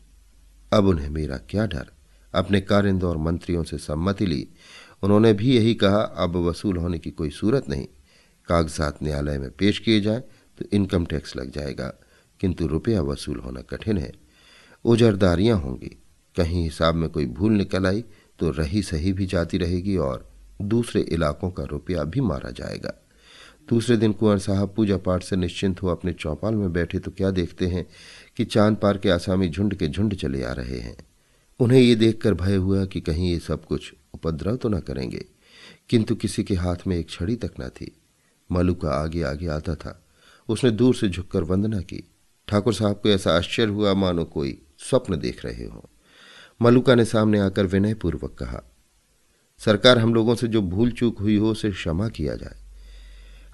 अब 0.73 0.85
उन्हें 0.85 1.09
मेरा 1.09 1.37
क्या 1.37 1.67
डर? 1.67 1.87
अपने 2.33 2.61
कारिंद 2.61 3.03
और 3.03 3.17
मंत्रियों 3.17 3.63
से 3.63 3.77
सम्मति 3.77 4.25
ली। 4.25 4.47
उन्होंने 5.03 5.33
भी 5.33 5.55
यही 5.55 5.73
कहा, 5.73 5.97
अब 5.97 6.35
वसूल 6.35 6.77
होने 6.77 6.99
की 6.99 7.11
कोई 7.11 7.29
सूरत 7.29 7.69
नहीं। 7.69 7.87
कागजात 8.47 9.03
न्यायालय 9.03 9.37
में 9.37 9.51
पेश 9.51 9.79
किए 9.79 10.01
जाए 10.01 10.23
तो 10.57 10.65
इनकम 10.73 11.05
टैक्स 11.05 11.35
लग 11.35 11.51
जाएगा। 11.51 11.93
किंतु 12.39 12.67
रुपया 12.67 13.01
वसूल 13.01 13.39
होना 13.39 13.61
कठिन 13.61 13.97
है। 13.97 14.11
उजरदारियाँ 14.85 15.57
होंगी। 15.57 15.97
कहीं 16.37 16.63
हिसाब 16.63 16.95
में 16.95 17.09
कोई 17.09 17.25
भूल 17.25 17.53
निकल 17.53 17.87
आई 17.87 18.03
तो 18.39 18.49
रही 18.49 18.81
सही 18.81 19.13
भी 19.13 19.25
जाती 19.25 19.57
रहेगी 19.57 19.95
और 19.97 20.29
दूसरे 20.61 21.01
इलाकों 21.01 21.49
का 21.51 21.63
रुपया 21.63 22.03
भी 22.03 22.21
मारा 22.21 22.51
जाएगा। 22.51 22.93
दूसरे 23.69 23.97
दिन 23.97 24.11
कुंवर 24.11 24.37
साहब 24.37 24.73
पूजा 24.75 24.97
पाठ 24.97 25.23
से 25.23 25.35
निश्चिंत 25.35 25.81
हो 25.83 25.87
अपने 25.87 26.13
चौपाल 26.13 26.55
में 26.55 26.71
बैठे 26.73 26.99
तो 26.99 27.11
क्या 27.11 27.31
देखते 27.31 27.67
हैं 27.67 27.85
कि 28.37 28.45
चाँद 28.45 28.75
पार 28.75 28.97
के 28.97 29.09
आसामी 29.09 29.49
झुंड 29.49 29.75
के 29.75 29.87
झुंड 29.87 30.15
चले 30.15 30.43
आ 30.43 30.51
रहे 30.51 30.79
हैं। 30.79 30.97
उन्हें 31.59 31.79
ये 31.79 31.95
देखकर 31.95 32.33
भय 32.33 32.55
हुआ 32.55 32.85
कि 32.85 33.01
कहीं 33.01 33.31
ये 33.31 33.39
सब 33.39 33.65
कुछ 33.65 33.93
उपद्रव 34.13 34.55
तो 34.55 34.69
न 34.69 34.79
करेंगे, 34.79 35.25
किंतु 35.89 36.15
किसी 36.15 36.43
के 36.43 36.55
हाथ 36.55 36.87
में 36.87 36.97
एक 36.97 37.09
छड़ी 37.09 37.35
तक 37.35 37.51
न 37.61 37.69
थी। 37.69 37.91
मलुका 38.49 38.89
आगे 38.89 39.21
आगे 39.23 39.47
आता 39.47 39.75
था। 39.75 40.01
उसने 40.49 40.71
दूर 40.71 40.95
से 40.95 41.09
झुककर 41.09 41.43
वंदना 41.43 41.81
की, 41.81 42.03
ठाकुर 42.47 42.73
साहब 42.73 42.99
को 43.03 43.09
ऐसा 43.09 43.37
आश्चर्य 43.37 43.71
हुआ? 43.71 43.93
मानो 43.93 44.23
कोई 44.25 44.61
स्वप्न 44.79 45.19
देख 45.19 45.45
रहे 45.45 45.65
हो। 45.65 45.89
मलुका 46.61 46.95
ने 46.95 47.05
सामने 47.05 47.39
आकर 47.39 47.65
विनयपूर्वक 47.65 48.33
कहा, 48.33 48.61
सरकार 49.59 49.97
हम 49.97 50.13
लोगों 50.13 50.35
से 50.35 50.47
जो 50.47 50.61
भूल 50.61 50.91
चूक 50.91 51.19
हुई 51.19 51.37
हो 51.37 51.51
उसे 51.51 51.71
क्षमा 51.71 52.09
किया 52.09 52.35
जाए। 52.35 52.55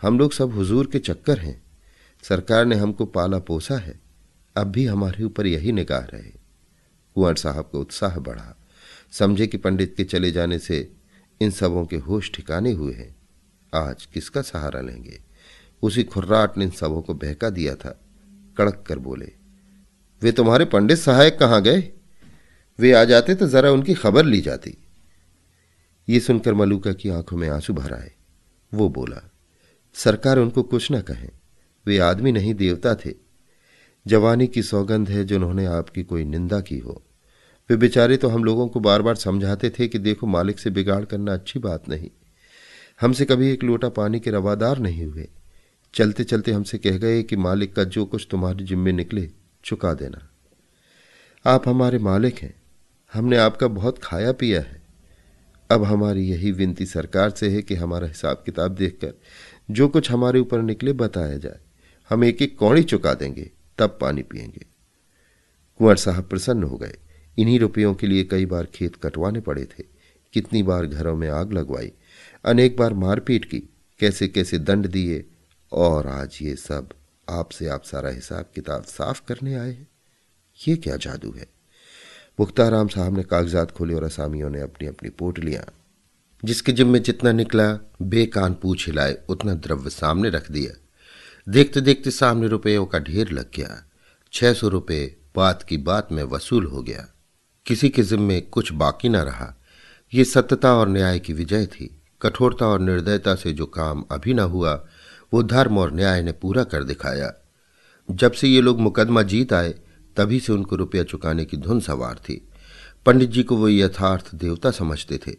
हम 0.01 0.19
लोग 0.19 0.33
सब 0.33 0.53
हुजूर 0.53 0.87
के 0.87 0.99
चक्कर 0.99 1.39
हैं। 1.39 1.61
सरकार 2.23 2.65
ने 2.65 2.75
हमको 2.75 3.05
पाला 3.05 3.39
पोसा 3.39 3.77
है। 3.77 3.99
अब 4.55 4.67
भी 4.67 4.85
हमारे 4.85 5.23
ऊपर 5.23 5.45
यही 5.45 5.71
निगाह 5.71 5.99
रहे। 5.99 6.31
कुंवर 7.15 7.35
साहब 7.35 7.69
का 7.73 7.79
उत्साह 7.79 8.19
बढ़ा। 8.19 8.55
समझे 9.11 9.47
कि 9.47 9.57
पंडित 9.57 9.93
के 9.97 10.03
चले 10.03 10.31
जाने 10.31 10.59
से 10.59 10.91
इन 11.41 11.51
सबों 11.51 11.85
के 11.85 11.95
होश 11.97 12.31
ठिकाने 12.33 12.71
हुए 12.71 12.93
हैं। 12.93 13.15
आज 13.75 14.05
किसका 14.05 14.41
सहारा 14.41 14.81
लेंगे? 14.81 15.21
उसी 15.83 16.03
खुर्राट 16.03 16.57
ने 16.57 16.65
इन 16.65 16.71
सबों 16.71 17.01
को 17.01 17.13
बहका 17.13 17.49
दिया 17.49 17.75
था। 17.75 17.99
कड़क 18.57 18.83
कर 18.87 18.99
बोले, 18.99 19.31
वे 20.21 20.31
तुम्हारे 20.31 20.65
पंडित 20.65 20.97
सहायक 20.97 21.39
कहाँ 21.39 21.61
गए? 21.61 21.91
वे 22.81 22.93
आ 22.93 23.03
जाते 23.03 23.35
तो 23.35 23.47
जरा 23.47 23.71
उनकी 23.71 23.93
खबर 23.93 24.25
ली 24.25 24.41
जाती। 24.41 24.77
ये 26.09 26.19
सुनकर 26.19 26.53
मलूका 26.53 26.93
की 26.93 27.09
आँखों 27.09 27.37
में 27.37 27.49
आँसू 27.49 27.73
भर 27.73 27.93
आए। 27.93 28.11
वो 28.73 28.89
बोला, 28.89 29.31
सरकार 29.93 30.37
उनको 30.37 30.63
कुछ 30.63 30.91
न 30.91 31.01
कहें, 31.01 31.29
वे 31.85 31.97
आदमी 31.97 32.31
नहीं, 32.31 32.53
देवता 32.53 32.95
थे। 32.95 33.13
जवानी 34.07 34.47
की 34.47 34.63
सौगंध 34.63 35.09
है 35.09 35.25
जो 35.25 35.35
उन्होंने 35.35 35.65
आपकी 35.65 36.03
कोई 36.03 36.23
निंदा 36.23 36.61
की 36.61 36.77
हो। 36.77 37.03
वे 37.69 37.77
बेचारे 37.77 38.17
तो 38.17 38.27
हम 38.27 38.43
लोगों 38.43 38.67
को 38.67 38.79
बार 38.79 39.01
बार 39.01 39.15
समझाते 39.15 39.69
थे 39.69 39.87
कि 39.87 39.99
देखो, 39.99 40.27
मालिक 40.27 40.59
से 40.59 40.69
बिगाड़ 40.69 41.05
करना 41.05 41.33
अच्छी 41.33 41.59
बात 41.59 41.89
नहीं। 41.89 42.09
हमसे 43.01 43.25
कभी 43.25 43.51
एक 43.51 43.63
लोटा 43.63 43.89
पानी 43.89 44.19
के 44.19 44.31
रवादार 44.31 44.79
नहीं 44.79 45.05
हुए। 45.05 45.29
चलते 45.93 46.23
चलते 46.23 46.51
हमसे 46.51 46.77
कह 46.77 46.97
गए 46.97 47.23
कि 47.23 47.35
मालिक 47.35 47.75
का 47.75 47.83
जो 47.83 48.05
कुछ 48.05 48.27
तुम्हारे 48.31 48.65
जिम्मे 48.65 48.91
निकले, 48.91 49.29
चुका 49.63 49.93
देना। 49.93 50.29
आप 51.45 51.69
हमारे 51.69 51.97
मालिक 51.97 52.39
हैं। 52.39 52.60
हमने 53.13 53.37
आपका 53.37 53.67
बहुत 53.67 53.99
खाया 54.03 54.31
पिया 54.31 54.61
है। 54.61 54.81
अब 55.71 55.83
हमारी 55.83 56.29
यही 56.29 56.51
विनती 56.51 56.85
सरकार 56.85 57.29
से 57.29 57.49
है 57.49 57.61
कि 57.61 57.75
हमारा 57.75 58.07
हिसाब 58.07 58.43
किताब 58.45 58.71
देखकर 58.71 59.13
जो 59.71 59.87
कुछ 59.87 60.11
हमारे 60.11 60.39
ऊपर 60.39 60.61
निकले 60.61 60.93
बताया 60.93 61.37
जाए। 61.37 61.59
हम 62.09 62.23
एक 62.23 62.41
एक 62.41 62.57
कौड़ी 62.57 62.83
चुका 62.83 63.13
देंगे, 63.13 63.51
तब 63.77 63.97
पानी 64.01 64.23
पिएँगे 64.23 64.65
कुंवर 65.77 65.95
साहब 65.95 66.23
प्रसन्न 66.29 66.63
हो 66.63 66.77
गए। 66.77 66.97
इन्हीं 67.37 67.59
रुपयों 67.59 67.95
के 67.95 68.07
लिए 68.07 68.23
कई 68.23 68.45
बार 68.45 68.65
खेत 68.65 68.95
कटवाने 68.95 69.39
पड़े 69.39 69.65
थे। 69.65 69.83
कितनी 70.33 70.63
बार 70.63 70.85
घरों 70.85 71.15
में 71.15 71.29
आग 71.29 71.53
लगवाई। 71.53 71.91
अनेक 72.45 72.77
बार 72.77 72.93
मारपीट 72.93 73.45
की। 73.45 73.59
कैसे 73.99 74.27
कैसे 74.27 74.59
दंड 74.59 74.87
दिए। 74.87 75.25
और 75.71 76.07
आज 76.07 76.39
ये 76.41 76.55
सब 76.55 76.89
आपसे 77.29 77.67
आप 77.67 77.83
सारा 77.83 78.09
हिसाब 78.09 78.45
किताब 78.55 78.83
साफ़ 78.83 79.21
करने 79.27 79.55
आए 79.55 79.71
हैं। 79.71 79.87
ये 80.67 80.75
क्या 80.75 80.95
जादू 80.95 81.31
है? 81.31 81.60
मुख्ताराम 82.39 82.87
साहब 82.87 83.17
ने 83.17 83.23
कागजात 83.23 83.71
खोले 83.71 83.93
और 83.93 84.03
असामियों 84.03 84.49
ने 84.49 84.61
अपनी 84.61 84.87
अपनी 84.87 85.09
पोटलियाँ। 85.09 85.63
जिसके 86.45 86.71
जिम 86.71 86.87
में 86.87 87.03
जितना 87.03 87.31
निकला, 87.31 87.91
बेकान 88.01 88.53
पूछ 88.53 88.87
हिलाए, 88.87 89.17
उतना 89.29 89.53
द्रव्य 89.53 89.89
सामने 89.89 90.29
रख 90.29 90.51
दिया। 90.51 90.77
देखते 91.49 91.81
देखते 91.81 92.11
सामने 92.11 92.47
रुपयों 92.47 92.85
का 92.85 92.99
ढेर 92.99 93.31
लग 93.31 93.45
गया। 93.55 93.89
छह 94.33 94.53
सौ 94.53 94.67
रुपये 94.67 95.17
बात 95.35 95.63
की 95.63 95.77
बात 95.77 96.07
में 96.11 96.23
वसूल 96.23 96.65
हो 96.65 96.83
गया। 96.83 97.07
किसी 97.65 97.89
के 97.89 98.03
जिम्मे 98.03 98.41
कुछ 98.41 98.73
बाकी 98.73 99.09
न 99.09 99.15
रहा। 99.15 99.57
ये 100.13 100.23
सत्यता 100.23 100.73
और 100.73 100.89
न्याय 100.89 101.19
की 101.19 101.33
विजय 101.33 101.65
थी। 101.65 102.01
कठोरता 102.21 102.67
और 102.67 102.79
निर्दयता 102.79 103.35
से 103.35 103.53
जो 103.53 103.65
काम 103.65 104.03
अभी 104.11 104.33
न 104.33 104.39
हुआ, 104.39 104.87
वो 105.33 105.43
धर्म 105.43 105.77
और 105.77 105.93
न्याय 105.93 106.21
ने 106.21 106.31
पूरा 106.31 106.63
कर 106.63 106.83
दिखाया। 106.83 107.33
जब 108.11 108.31
से 108.31 108.47
ये 108.47 108.61
लोग 108.61 108.79
मुकदमा 108.79 109.21
जीत 109.21 109.53
आए 109.53 109.75
तभी 110.17 110.39
से 110.39 110.53
उनको 110.53 110.75
रुपया 110.75 111.03
चुकाने 111.03 111.45
की 111.45 111.57
धुन 111.57 111.79
सवार 111.79 112.15
थी। 112.15 112.47
पंडित 113.05 113.29
जी 113.29 113.43
को 113.43 113.57
वो 113.57 113.69
यथार्थ 113.69 114.35
देवता 114.35 114.71
समझते 114.71 115.17
थे। 115.17 115.35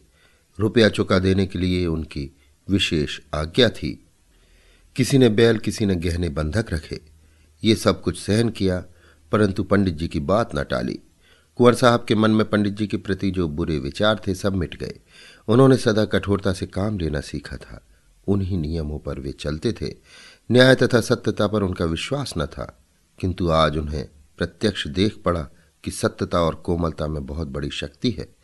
रुपया 0.61 0.89
चुका 0.89 1.19
देने 1.19 1.47
के 1.47 1.59
लिए 1.59 1.87
उनकी 1.87 2.37
विशेष 2.71 3.21
आज्ञा 3.35 3.69
थी। 3.69 4.07
किसी 4.97 5.19
ने 5.19 5.29
बैल, 5.29 5.59
किसी 5.59 5.87
ने 5.87 5.95
गहने 5.95 6.29
बंधक 6.29 6.67
रखे। 6.73 7.01
ये 7.65 7.75
सब 7.75 8.03
कुछ 8.03 8.19
सहन 8.19 8.49
किया, 8.49 8.85
परंतु 9.33 9.63
पंडित 9.63 9.95
जी 9.95 10.09
की 10.09 10.21
बात 10.21 10.51
न 10.55 10.65
टाली। 10.65 10.99
कुंवर 11.57 11.75
साहब 11.75 12.05
के 12.09 12.15
मन 12.15 12.31
में 12.31 12.49
पंडित 12.51 12.73
जी 12.73 12.87
के 12.87 12.97
प्रति 12.97 13.31
जो 13.31 13.49
बुरे 13.49 13.79
विचार 13.79 14.23
थे 14.27 14.35
सब 14.35 14.55
मिट 14.55 14.77
गए। 14.77 14.99
उन्होंने 15.49 15.77
सदा 15.77 16.05
कठोरता 16.05 16.53
से 16.53 16.67
काम 16.67 16.99
लेना 16.99 17.21
सीखा 17.21 17.57
था। 17.57 17.87
उन्हीं 18.27 18.59
नियमों 18.59 18.99
पर 18.99 19.21
वे 19.21 19.33
चलते 19.33 19.73
थे। 19.73 19.95
न्याय 20.51 20.75
तथा 20.75 21.01
सत्यता 21.01 21.47
पर 21.47 21.63
उनका 21.63 21.85
विश्वास 21.85 22.35
न 22.39 22.47
था। 22.47 22.79
किंतु 23.21 23.49
आज 23.49 23.77
उन्हें 23.77 24.09
प्रत्यक्ष 24.43 24.87
देख 24.87 25.17
पड़ा 25.25 25.43
कि 25.85 25.91
सत्यता 25.91 26.41
और 26.41 26.55
कोमलता 26.55 27.07
में 27.07 27.27
बहुत 27.27 27.49
बड़ी 27.49 27.71
शक्ति 27.71 28.11
है। 28.11 28.37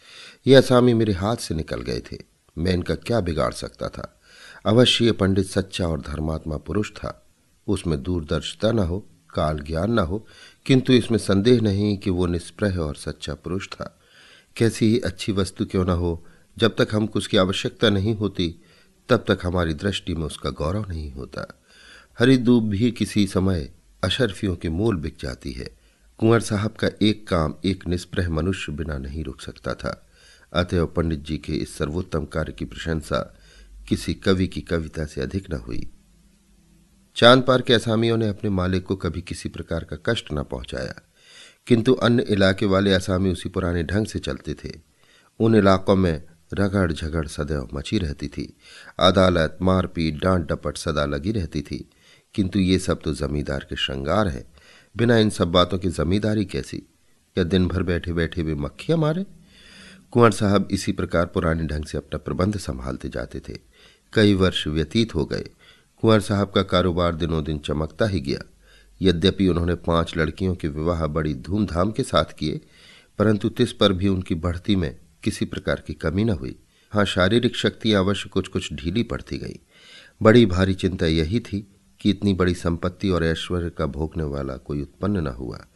ये 0.46 0.54
असामी 0.54 0.94
मेरे 0.94 1.12
हाथ 1.12 1.36
से 1.36 1.54
निकल 1.54 1.82
गए 1.82 2.02
थे। 2.12 2.16
मैं 2.58 2.72
इनका 2.72 2.94
क्या 2.94 3.20
बिगाड़ 3.20 3.52
सकता 3.52 3.88
था? 3.88 4.20
अवश्य 4.66 5.04
ये 5.04 5.12
पंडित 5.12 5.46
सच्चा 5.46 5.88
और 5.88 6.00
धर्मात्मा 6.00 6.56
पुरुष 6.56 6.90
था। 6.90 7.26
उसमें 7.68 8.02
दूरदर्शिता 8.02 8.72
न 8.72 8.78
हो 8.78 9.06
काल 9.34 9.58
ज्ञान 9.58 9.92
न 9.92 9.98
हो, 9.98 10.26
किंतु 10.66 10.92
इसमें 10.92 11.18
संदेह 11.18 11.60
नहीं 11.60 11.98
कि 11.98 12.10
वो 12.10 12.26
निष्प्रह 12.26 12.78
और 12.78 12.96
सच्चा 12.96 13.34
पुरुष 13.34 13.68
था। 13.68 14.00
कैसी 14.56 14.86
ही 14.86 15.00
अच्छी 15.00 15.32
वस्तु 15.32 15.66
क्यों 15.66 15.84
न 15.84 15.90
हो, 15.90 16.26
जब 16.58 16.76
तक 16.76 16.88
हमको 16.92 17.18
उसकी 17.18 17.36
आवश्यकता 17.36 17.90
नहीं 17.90 18.16
होती, 18.16 18.54
तब 19.08 19.24
तक 19.28 19.38
हमारी 19.42 19.74
दृष्टि 19.74 20.14
में 20.14 20.26
उसका 20.26 20.50
गौरव 20.50 20.88
नहीं 20.88 21.12
होता। 21.12 21.60
हरिदूब 22.18 22.68
भी 22.68 22.90
किसी 22.90 23.26
समय 23.26 23.72
अशरफियों 24.04 24.56
के 24.56 24.68
मूल 24.68 24.96
बिक 24.96 25.16
जाती 25.20 25.52
है। 25.52 25.77
कुंवर 26.20 26.40
साहब 26.40 26.70
का 26.70 26.88
एक 27.02 27.26
काम 27.28 27.54
एक 27.64 27.86
निष्प्रह 27.88 28.28
मनुष्य 28.30 28.72
बिना 28.72 28.96
नहीं 28.98 29.22
रुक 29.24 29.40
सकता 29.40 29.74
था। 29.74 29.90
अतएव 30.52 30.86
पंडित 30.86 31.20
जी 31.20 31.36
के 31.38 31.52
इस 31.52 31.76
सर्वोत्तम 31.78 32.24
कार्य 32.24 32.52
की 32.52 32.64
प्रशंसा 32.64 33.20
किसी 33.88 34.14
कवि 34.14 34.46
की 34.46 34.60
कविता 34.60 35.04
से 35.06 35.20
अधिक 35.20 35.50
न 35.50 35.56
हुई। 35.56 35.90
चाँद 37.16 37.42
पार 37.42 37.62
के 37.62 37.74
असामियों 37.74 38.16
ने 38.16 38.28
अपने 38.28 38.50
मालिक 38.50 38.84
को 38.84 38.96
कभी 38.96 39.22
किसी 39.22 39.48
प्रकार 39.48 39.84
का 39.84 39.96
कष्ट 40.06 40.32
न 40.32 40.42
पहुँचाया, 40.42 41.00
किंतु 41.66 41.92
अन्य 41.92 42.22
इलाके 42.22 42.66
वाले 42.66 42.92
असामी 42.92 43.32
उसी 43.32 43.48
पुराने 43.48 43.82
ढंग 43.82 44.06
से 44.06 44.18
चलते 44.18 44.54
थे। 44.54 44.74
उन 45.40 45.54
इलाकों 45.54 45.96
में 45.96 46.22
रगड़ 46.54 46.92
झगड़ 46.92 47.26
सदैव 47.26 47.68
मची 47.74 47.98
रहती 47.98 48.28
थी। 48.28 48.56
अदालत, 48.98 49.58
मारपीट 49.62 50.22
डांट 50.22 50.52
डपट 50.52 50.76
सदा 50.76 51.04
लगी 51.04 51.32
रहती 51.32 51.62
थी, 51.62 51.88
किंतु 52.34 52.58
ये 52.58 52.78
सब 52.78 53.00
तो 53.02 53.14
जमींदार 53.14 53.66
के 53.70 53.76
श्रृंगार 53.76 54.28
है। 54.28 54.57
बिना 54.98 55.16
इन 55.16 55.30
सब 55.30 55.52
बातों 55.52 55.78
की 55.78 55.88
जमींदारी 55.88 56.44
कैसी? 56.44 56.82
या 57.38 57.44
दिन 57.44 57.68
भर 57.68 57.82
बैठे 57.82 58.12
बैठे 58.12 58.42
वे 58.42 58.54
मक्खियाँ 58.54 58.98
मारे? 58.98 59.26
कुंवर 60.10 60.30
साहब 60.30 60.68
इसी 60.70 60.92
प्रकार 60.92 61.26
पुराने 61.26 61.66
ढंग 61.66 61.84
से 61.84 61.98
अपना 61.98 62.18
प्रबंध 62.18 62.56
संभालते 62.56 63.08
जाते 63.08 63.40
थे। 63.40 63.58
कई 64.12 64.34
वर्ष 64.34 64.66
व्यतीत 64.66 65.14
हो 65.14 65.24
गए। 65.24 65.48
कुंवर 66.00 66.20
साहब 66.20 66.50
का 66.50 66.62
कारोबार 66.62 67.14
दिनों 67.14 67.44
दिन 67.44 67.58
चमकता 67.58 68.06
ही 68.06 68.20
गया। 68.20 68.38
यद्यपि 69.02 69.48
उन्होंने 69.48 69.74
पाँच 69.74 70.16
लड़कियों 70.16 70.54
के 70.54 70.68
विवाह 70.68 71.06
बड़ी 71.06 71.34
धूमधाम 71.34 71.90
के 71.90 72.02
साथ 72.02 72.24
किए, 72.24 72.60
परंतु 73.18 73.48
तिस 73.48 73.72
पर 73.72 73.92
भी 73.92 74.08
उनकी 74.08 74.34
बढ़ती 74.34 74.76
में 74.76 74.96
किसी 75.22 75.44
प्रकार 75.44 75.84
की 75.86 75.94
कमी 75.94 76.24
न 76.24 76.30
हुई। 76.30 76.56
हाँ 76.90 77.04
शारीरिक 77.04 77.56
शक्ति 77.56 77.92
अवश्य 77.92 78.28
कुछ 78.28 78.48
कुछ 78.48 78.72
ढीली 78.72 79.02
पड़ती 79.02 79.38
गई। 79.38 79.60
बड़ी 80.22 80.46
भारी 80.46 80.74
चिंता 80.74 81.06
यही 81.06 81.40
थी 81.40 81.74
कि 82.00 82.10
इतनी 82.10 82.34
बड़ी 82.34 82.54
संपत्ति 82.54 83.08
और 83.08 83.24
ऐश्वर्य 83.24 83.70
का 83.70 83.86
भोगने 83.86 84.24
वाला 84.24 84.56
कोई 84.56 84.82
उत्पन्न 84.82 85.16
न 85.16 85.26
हुआ। 85.26 85.66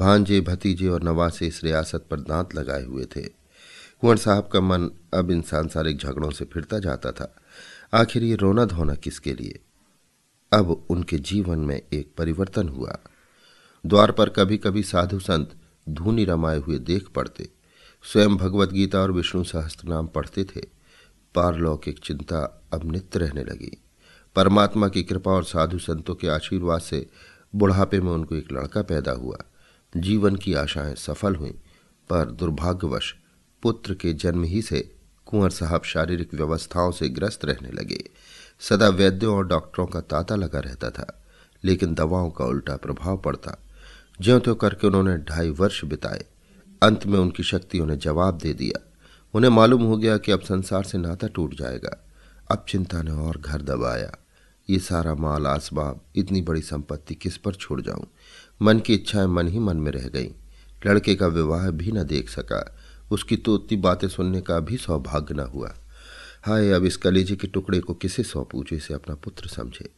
भांजे, 0.00 0.40
भतीजे 0.40 0.88
और 0.88 1.02
नवासे 1.02 1.46
इस 1.46 1.64
रियासत 1.64 2.06
पर 2.10 2.20
दांत 2.20 2.54
लगाए 2.54 2.84
हुए 2.84 3.04
थे। 3.04 3.22
कुंवर 4.00 4.16
साहब 4.16 4.48
का 4.52 4.60
मन 4.60 4.90
अब 5.14 5.30
इन 5.30 5.42
सांसारिक 5.42 5.98
झगड़ों 5.98 6.30
से 6.30 6.44
फिरता 6.44 6.78
जाता 6.78 7.12
था। 7.12 7.36
आखिर 7.94 8.24
ये 8.24 8.34
रोना 8.34 8.64
धोना 8.64 8.94
किसके 8.94 9.34
लिए? 9.34 9.58
अब 10.52 10.86
उनके 10.90 11.18
जीवन 11.18 11.58
में 11.58 11.82
एक 11.92 12.14
परिवर्तन 12.18 12.68
हुआ। 12.68 12.98
द्वार 13.86 14.12
पर 14.12 14.28
कभी 14.28 14.58
कभी 14.58 14.82
साधु 14.82 15.18
संत 15.18 15.54
धूनी 15.88 16.24
रमाए 16.24 16.58
हुए 16.58 16.78
देख 16.78 17.08
पड़ते। 17.08 17.48
स्वयं 18.12 18.36
भगवत 18.36 18.72
गीता 18.72 18.98
और 18.98 19.12
विष्णु 19.12 19.44
सहस्त्र 19.44 19.88
नाम 19.88 20.06
पढ़ते 20.06 20.44
थे। 20.44 20.60
पारलौकिक 21.34 21.98
चिंता 21.98 22.62
अब 22.72 22.92
नित्य 22.92 23.18
रहने 23.18 23.44
लगी। 23.44 23.82
परमात्मा 24.36 24.88
की 24.88 25.02
कृपा 25.02 25.30
और 25.30 25.44
साधु 25.44 25.78
संतों 25.78 26.14
के 26.14 26.28
आशीर्वाद 26.28 26.80
से 26.80 27.06
बुढ़ापे 27.54 28.00
में 28.00 28.12
उनको 28.12 28.34
एक 28.34 28.52
लड़का 28.52 28.82
पैदा 28.82 29.12
हुआ। 29.12 29.36
जीवन 29.96 30.36
की 30.36 30.54
आशाएँ 30.54 30.94
सफल 30.94 31.34
हुई, 31.34 31.54
पर 32.10 32.30
दुर्भाग्यवश 32.30 33.14
पुत्र 33.62 33.94
के 33.94 34.12
जन्म 34.12 34.44
ही 34.44 34.62
से 34.62 34.94
कुंवर 35.26 35.50
साहब 35.50 35.82
शारीरिक 35.82 36.34
व्यवस्थाओं 36.34 36.90
से 36.90 37.08
ग्रस्त 37.08 37.44
रहने 37.44 37.70
लगे। 37.70 38.04
सदा 38.60 38.88
वैद्यों 38.88 39.36
और 39.36 39.46
डॉक्टरों 39.46 39.86
का 39.86 40.00
तांता 40.00 40.36
लगा 40.36 40.60
रहता 40.60 40.90
था, 40.90 41.24
लेकिन 41.64 41.94
दवाओं 41.94 42.30
का 42.30 42.44
उल्टा 42.44 42.76
प्रभाव 42.76 43.18
पड़ता। 43.18 43.58
ज्यों 44.20 44.40
त्यों 44.40 44.54
करके 44.54 44.86
उन्होंने 44.86 45.16
ढाई 45.18 45.50
वर्ष 45.50 45.84
बिताए। 45.84 46.24
अंत 46.82 47.06
में 47.06 47.18
उनकी 47.18 47.42
शक्तियों 47.42 47.86
ने 47.86 47.96
जवाब 47.96 48.38
दे 48.38 48.52
दिया। 48.52 48.90
उन्हें 49.34 49.50
मालूम 49.50 49.82
हो 49.82 49.96
गया 49.96 50.18
कि 50.18 50.32
अब 50.32 50.40
संसार 50.40 50.84
से 50.84 50.98
नाता 50.98 51.26
टूट 51.26 51.54
जाएगा। 51.54 52.07
अब 52.50 52.66
चिंता 52.68 53.02
ने 53.02 53.10
और 53.10 53.36
घर 53.36 53.62
दबाया। 53.62 54.12
ये 54.70 54.78
सारा 54.78 55.14
माल 55.14 55.46
आसबाब 55.46 56.00
इतनी 56.16 56.42
बड़ी 56.42 56.60
संपत्ति 56.60 57.14
किस 57.14 57.36
पर 57.36 57.54
छोड़ 57.54 57.80
जाऊँ? 57.80 58.06
मन 58.62 58.78
की 58.78 58.94
इच्छाएँ 58.94 59.26
मन 59.26 59.48
ही 59.48 59.58
मन 59.58 59.76
में 59.76 59.92
रह 59.92 60.08
गईं। 60.08 60.30
लड़के 60.86 61.14
का 61.14 61.26
विवाह 61.26 61.70
भी 61.70 61.92
न 61.92 62.02
देख 62.02 62.30
सका। 62.30 62.78
उसकी 63.10 63.36
तो 63.36 63.54
उतनी 63.54 63.76
बातें 63.76 64.08
सुनने 64.08 64.40
का 64.40 64.60
भी 64.60 64.76
सौभाग्य 64.76 65.34
न 65.34 65.40
हुआ। 65.40 65.74
हाय, 66.42 66.70
अब 66.70 66.84
इस 66.84 66.96
कलेजे 66.96 67.36
के 67.36 67.46
टुकड़े 67.46 67.80
को 67.80 67.94
किसे 67.94 68.22
सौंपूं 68.22 68.62
जिसे 68.62 68.94
अपना 68.94 69.14
पुत्र 69.14 69.48
समझे? 69.48 69.90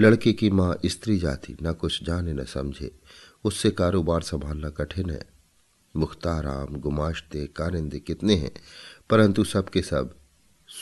लड़के 0.00 0.32
की 0.32 0.50
माँ 0.50 0.78
स्त्री 0.86 1.18
जाति, 1.18 1.56
न 1.62 1.72
कुछ 1.72 2.04
जाने 2.04 2.32
न 2.32 2.44
समझे। 2.44 2.98
उससे 3.44 3.70
कारोबार 3.70 4.22
संभालना 4.22 4.70
कठिन 4.70 5.10
है। 5.10 5.26
मुख्ताराम 5.96 6.76
गुमाश्ते, 6.76 7.46
कारिंदे 7.46 7.98
कितने 7.98 8.34
हैं? 8.34 8.52
परंतु 9.10 9.44
सबके 9.44 9.82
सब 9.82 10.14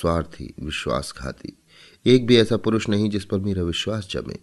स्वार्थी, 0.00 0.54
विश्वासघाती। 0.60 1.58
एक 2.06 2.26
भी 2.26 2.36
ऐसा 2.36 2.56
पुरुष 2.56 2.88
नहीं 2.88 3.10
जिस 3.10 3.24
पर 3.24 3.38
मेरा 3.38 3.62
विश्वास 3.62 4.08
जमे। 4.10 4.38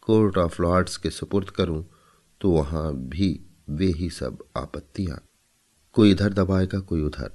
कोर्ट 0.00 0.38
ऑफ़ 0.38 0.62
लॉर्ड्स 0.62 0.96
के 0.96 1.10
सुपुर्द 1.10 1.50
करूँ 1.50 1.90
तो 2.40 2.50
वहाँ 2.50 2.94
भी 2.96 3.40
वे 3.70 3.86
ही 3.86 4.10
सब 4.10 4.44
आपत्तियाँ। 4.56 5.28
कोई 5.92 6.10
इधर 6.10 6.32
दबाएगा, 6.32 6.80
कोई 6.80 7.02
उधर। 7.02 7.32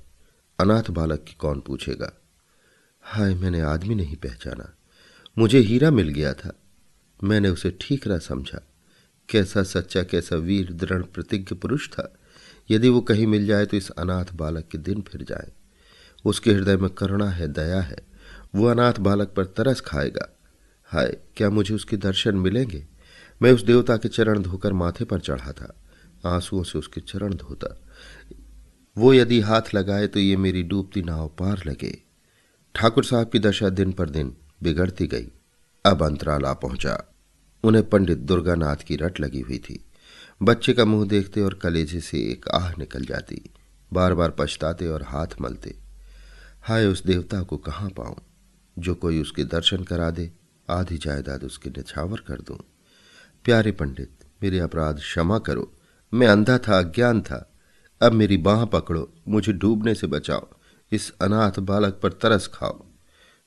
अनाथ 0.60 0.84
बालक 0.90 1.24
की 1.28 1.34
कौन 1.34 1.60
पूछेगा? 1.60 2.12
हाय, 3.02 3.36
मैंने 3.36 3.62
आदमी 3.62 3.96
नहीं 3.96 4.16
पहचाना। 4.16 4.76
मुझे 5.38 5.60
हीरा 5.60 5.92
मिल 5.92 6.10
गया 6.10 6.34
था। 6.34 6.54
मैंने 7.24 7.50
उसे 7.50 7.78
ठीक 7.82 8.08
न 8.08 8.20
समझा। 8.20 8.68
कैसा 9.30 9.64
सच्चा, 9.64 10.04
कैसा 10.04 10.36
वीर, 10.36 10.74
दृढ़, 10.74 11.04
प्रतिज्ञ 11.04 11.56
पुरुष 11.56 11.90
था। 11.90 12.16
यदि 12.72 12.90
वो 12.90 13.02
कहीं 13.02 13.28
मिल 13.28 13.46
जाए 13.46 13.66
तो 13.66 13.78
इस 13.78 13.90
अनाथ 13.90 14.26
बालक 14.34 14.68
के 14.68 14.78
दिन 14.78 15.02
फिर 15.02 15.24
जाए। 15.24 15.52
उसके 16.26 16.52
हृदय 16.52 16.78
में 16.78 16.90
करुणा 16.90 17.30
है, 17.30 17.48
दया 17.48 17.82
है। 17.82 17.98
वो 18.56 18.66
अनाथ 18.66 18.94
बालक 18.94 19.28
पर 19.28 19.46
तरस 19.46 19.82
खाएगा। 19.82 20.38
हाय, 20.86 21.18
क्या 21.38 21.50
मुझे 21.50 21.76
उसके 21.76 21.98
दर्शन 21.98 22.36
मिलेंगे? 22.36 22.88
मैं 23.42 23.52
उस 23.52 23.64
देवता 23.64 23.98
के 23.98 24.10
चरण 24.10 24.42
धोकर 24.42 24.74
माथे 24.74 25.06
पर 25.06 25.20
चढ़ा 25.20 25.52
था। 25.52 25.76
आंसुओं 26.26 26.64
से 26.64 26.80
उसके 26.80 27.02
चरण 27.02 27.34
धोता। 27.34 27.82
वो 28.98 29.14
यदि 29.14 29.40
हाथ 29.40 29.62
लगाए 29.76 30.08
तो 30.08 30.20
ये 30.20 30.38
मेरी 30.38 30.64
डूबती 30.64 31.02
नाव 31.02 31.28
पार 31.28 31.62
लगे। 31.68 32.04
ठाकुर 32.76 33.04
साहब 33.04 33.30
की 33.30 33.40
दशा 33.40 33.70
दिन 33.70 33.92
पर 33.92 34.10
दिन 34.10 34.38
बिगड़ती 34.64 35.08
गई। 35.08 35.28
अब 35.86 36.04
अंतराल 36.04 36.46
आ 36.46 36.54
पहुँचा। 36.54 37.14
उन्हें 37.64 37.90
पंडित 37.90 38.18
दुर्गानाथ 38.18 38.76
की 38.76 38.96
रट 38.96 39.20
लगी 39.20 39.42
हुई 39.42 39.58
थी। 39.58 39.86
बच्चे 40.44 40.74
का 40.74 40.86
मुँह 40.86 41.08
देखते 41.08 41.42
और 41.42 41.54
कलेजे 41.54 42.00
से 42.00 42.18
एक 42.18 42.50
आह 42.50 42.72
निकल 42.72 43.06
जाती। 43.06 43.42
बार 43.94 44.14
बार 44.14 44.36
पछताते 44.40 44.88
और 44.88 45.04
हाथ 45.04 45.28
मलते। 45.42 45.87
हाय 46.62 46.86
उस 46.86 47.04
देवता 47.04 47.42
को 47.42 47.58
कहाँ 47.58 47.90
पाऊँ? 47.90 48.16
जो 48.80 48.96
कोई 48.96 49.22
उसके 49.22 49.44
दर्शन 49.44 49.84
करा 49.84 50.10
दे, 50.10 50.32
आधी 50.70 50.98
जायदाद 50.98 51.44
उसके 51.44 51.70
निछावर 51.70 52.18
कर 52.20 52.42
दूँ। 52.42 52.58
प्यारे 53.44 53.72
पंडित, 53.72 54.18
मेरे 54.44 54.60
अपराध 54.60 54.96
क्षमा 54.96 55.40
करो। 55.40 55.74
मैं 56.14 56.28
अंधा 56.28 56.58
था, 56.58 56.80
अज्ञान 56.80 57.22
था। 57.22 57.54
अब 58.02 58.12
मेरी 58.12 58.38
बाह 58.38 58.66
पकड़ो, 58.66 59.14
मुझे 59.28 59.54
डूबने 59.54 59.96
से 59.96 60.08
बचाओ। 60.08 60.48
इस 60.92 61.14
अनाथ 61.22 61.60
बालक 61.60 62.00
पर 62.04 62.12
तरस 62.12 62.48
खाओ। 62.54 62.86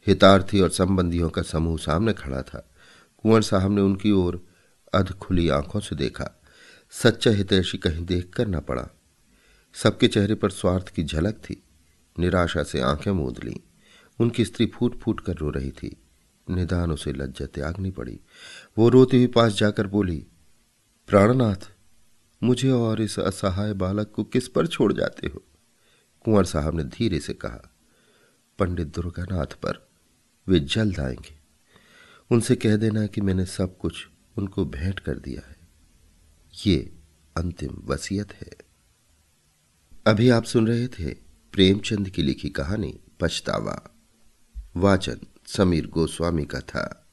हितार्थी 0.07 0.61
और 0.61 0.71
संबंधियों 0.71 1.31
का 1.31 1.43
समूह 1.43 1.79
सामने 1.79 2.13
खड़ा 2.13 2.43
था। 2.43 2.71
कुंवर 3.23 3.43
साहब 3.43 3.73
ने 3.73 3.81
उनकी 3.81 4.11
ओर 4.11 4.47
अध 4.95 5.13
खुली 5.13 5.49
आँखों 5.49 5.81
से 5.81 5.97
देखा। 5.97 6.41
सच्चा 6.91 7.31
हितैषी 7.31 7.79
कहीं 7.79 8.07
देख 8.07 8.31
कर 8.37 8.49
न 8.49 8.61
पड़ा। 8.61 8.89
सबके 9.75 10.09
चेहरे 10.09 10.35
पर 10.35 10.51
स्वार्थ 10.51 10.89
की 10.89 11.05
झलक 11.05 11.35
थी। 11.35 11.63
निराशा 12.19 12.63
से 12.63 12.81
आँखें 12.81 13.11
मूंद 13.11 13.45
लीं। 13.45 13.57
उनकी 14.21 14.45
स्त्री 14.45 14.67
फूट 14.67 14.99
फूट 14.99 15.21
कर 15.21 15.35
रो 15.35 15.51
रही 15.51 15.71
थी। 15.71 15.97
निदान 16.51 16.91
उसे 16.91 17.13
लज्जा 17.13 17.47
त्यागनी 17.47 17.91
पड़ी। 17.91 18.21
वो 18.79 18.89
रोती 18.89 19.17
हुई 19.17 19.27
पास 19.27 19.53
जाकर 19.53 19.87
बोली, 19.87 20.27
प्राणनाथ, 21.09 21.71
मुझे 22.43 22.71
और 22.71 23.01
इस 23.01 23.19
असहाय 23.19 23.73
बालक 23.73 24.13
को 24.17 24.25
किस 24.25 24.49
पर 24.49 24.67
छोड़ 24.67 24.93
जाते 24.93 25.27
हो? 25.27 25.45
कुंवर 26.25 26.45
साहब 26.45 26.77
ने 26.77 26.85
धीरे 26.85 27.21
से 27.21 27.35
कहा, 27.35 27.75
पंडित 28.59 28.87
दुर्गानाथ 28.87 29.47
पर 29.47 29.89
वे 30.49 30.61
जल्द 30.61 31.01
आएँगे। 31.01 31.39
उनसे 32.31 32.57
कह 32.57 32.77
देना 32.77 33.07
कि 33.07 33.21
मैंने 33.21 33.47
सब 33.47 33.79
कुछ 33.79 34.09
उनको 34.39 34.65
भेंट 34.65 35.01
कर 35.01 35.19
दिया 35.19 35.49
है। 35.49 35.57
ये 36.67 36.93
अंतिम 37.37 37.83
वसीयत 37.85 38.33
है। 38.33 38.53
अभी 40.07 40.31
आप 40.31 40.45
सुन 40.45 40.67
रहे 40.67 40.89
थे 40.89 41.30
प्रेमचंद 41.53 42.09
की 42.09 42.23
लिखी 42.23 42.49
कहानी 42.49 43.01
पछतावा। 43.21 43.95
वाचन 44.77 45.17
समीर 45.47 45.87
गोस्वामी 45.87 46.45
का 46.45 46.61
था। 46.61 47.10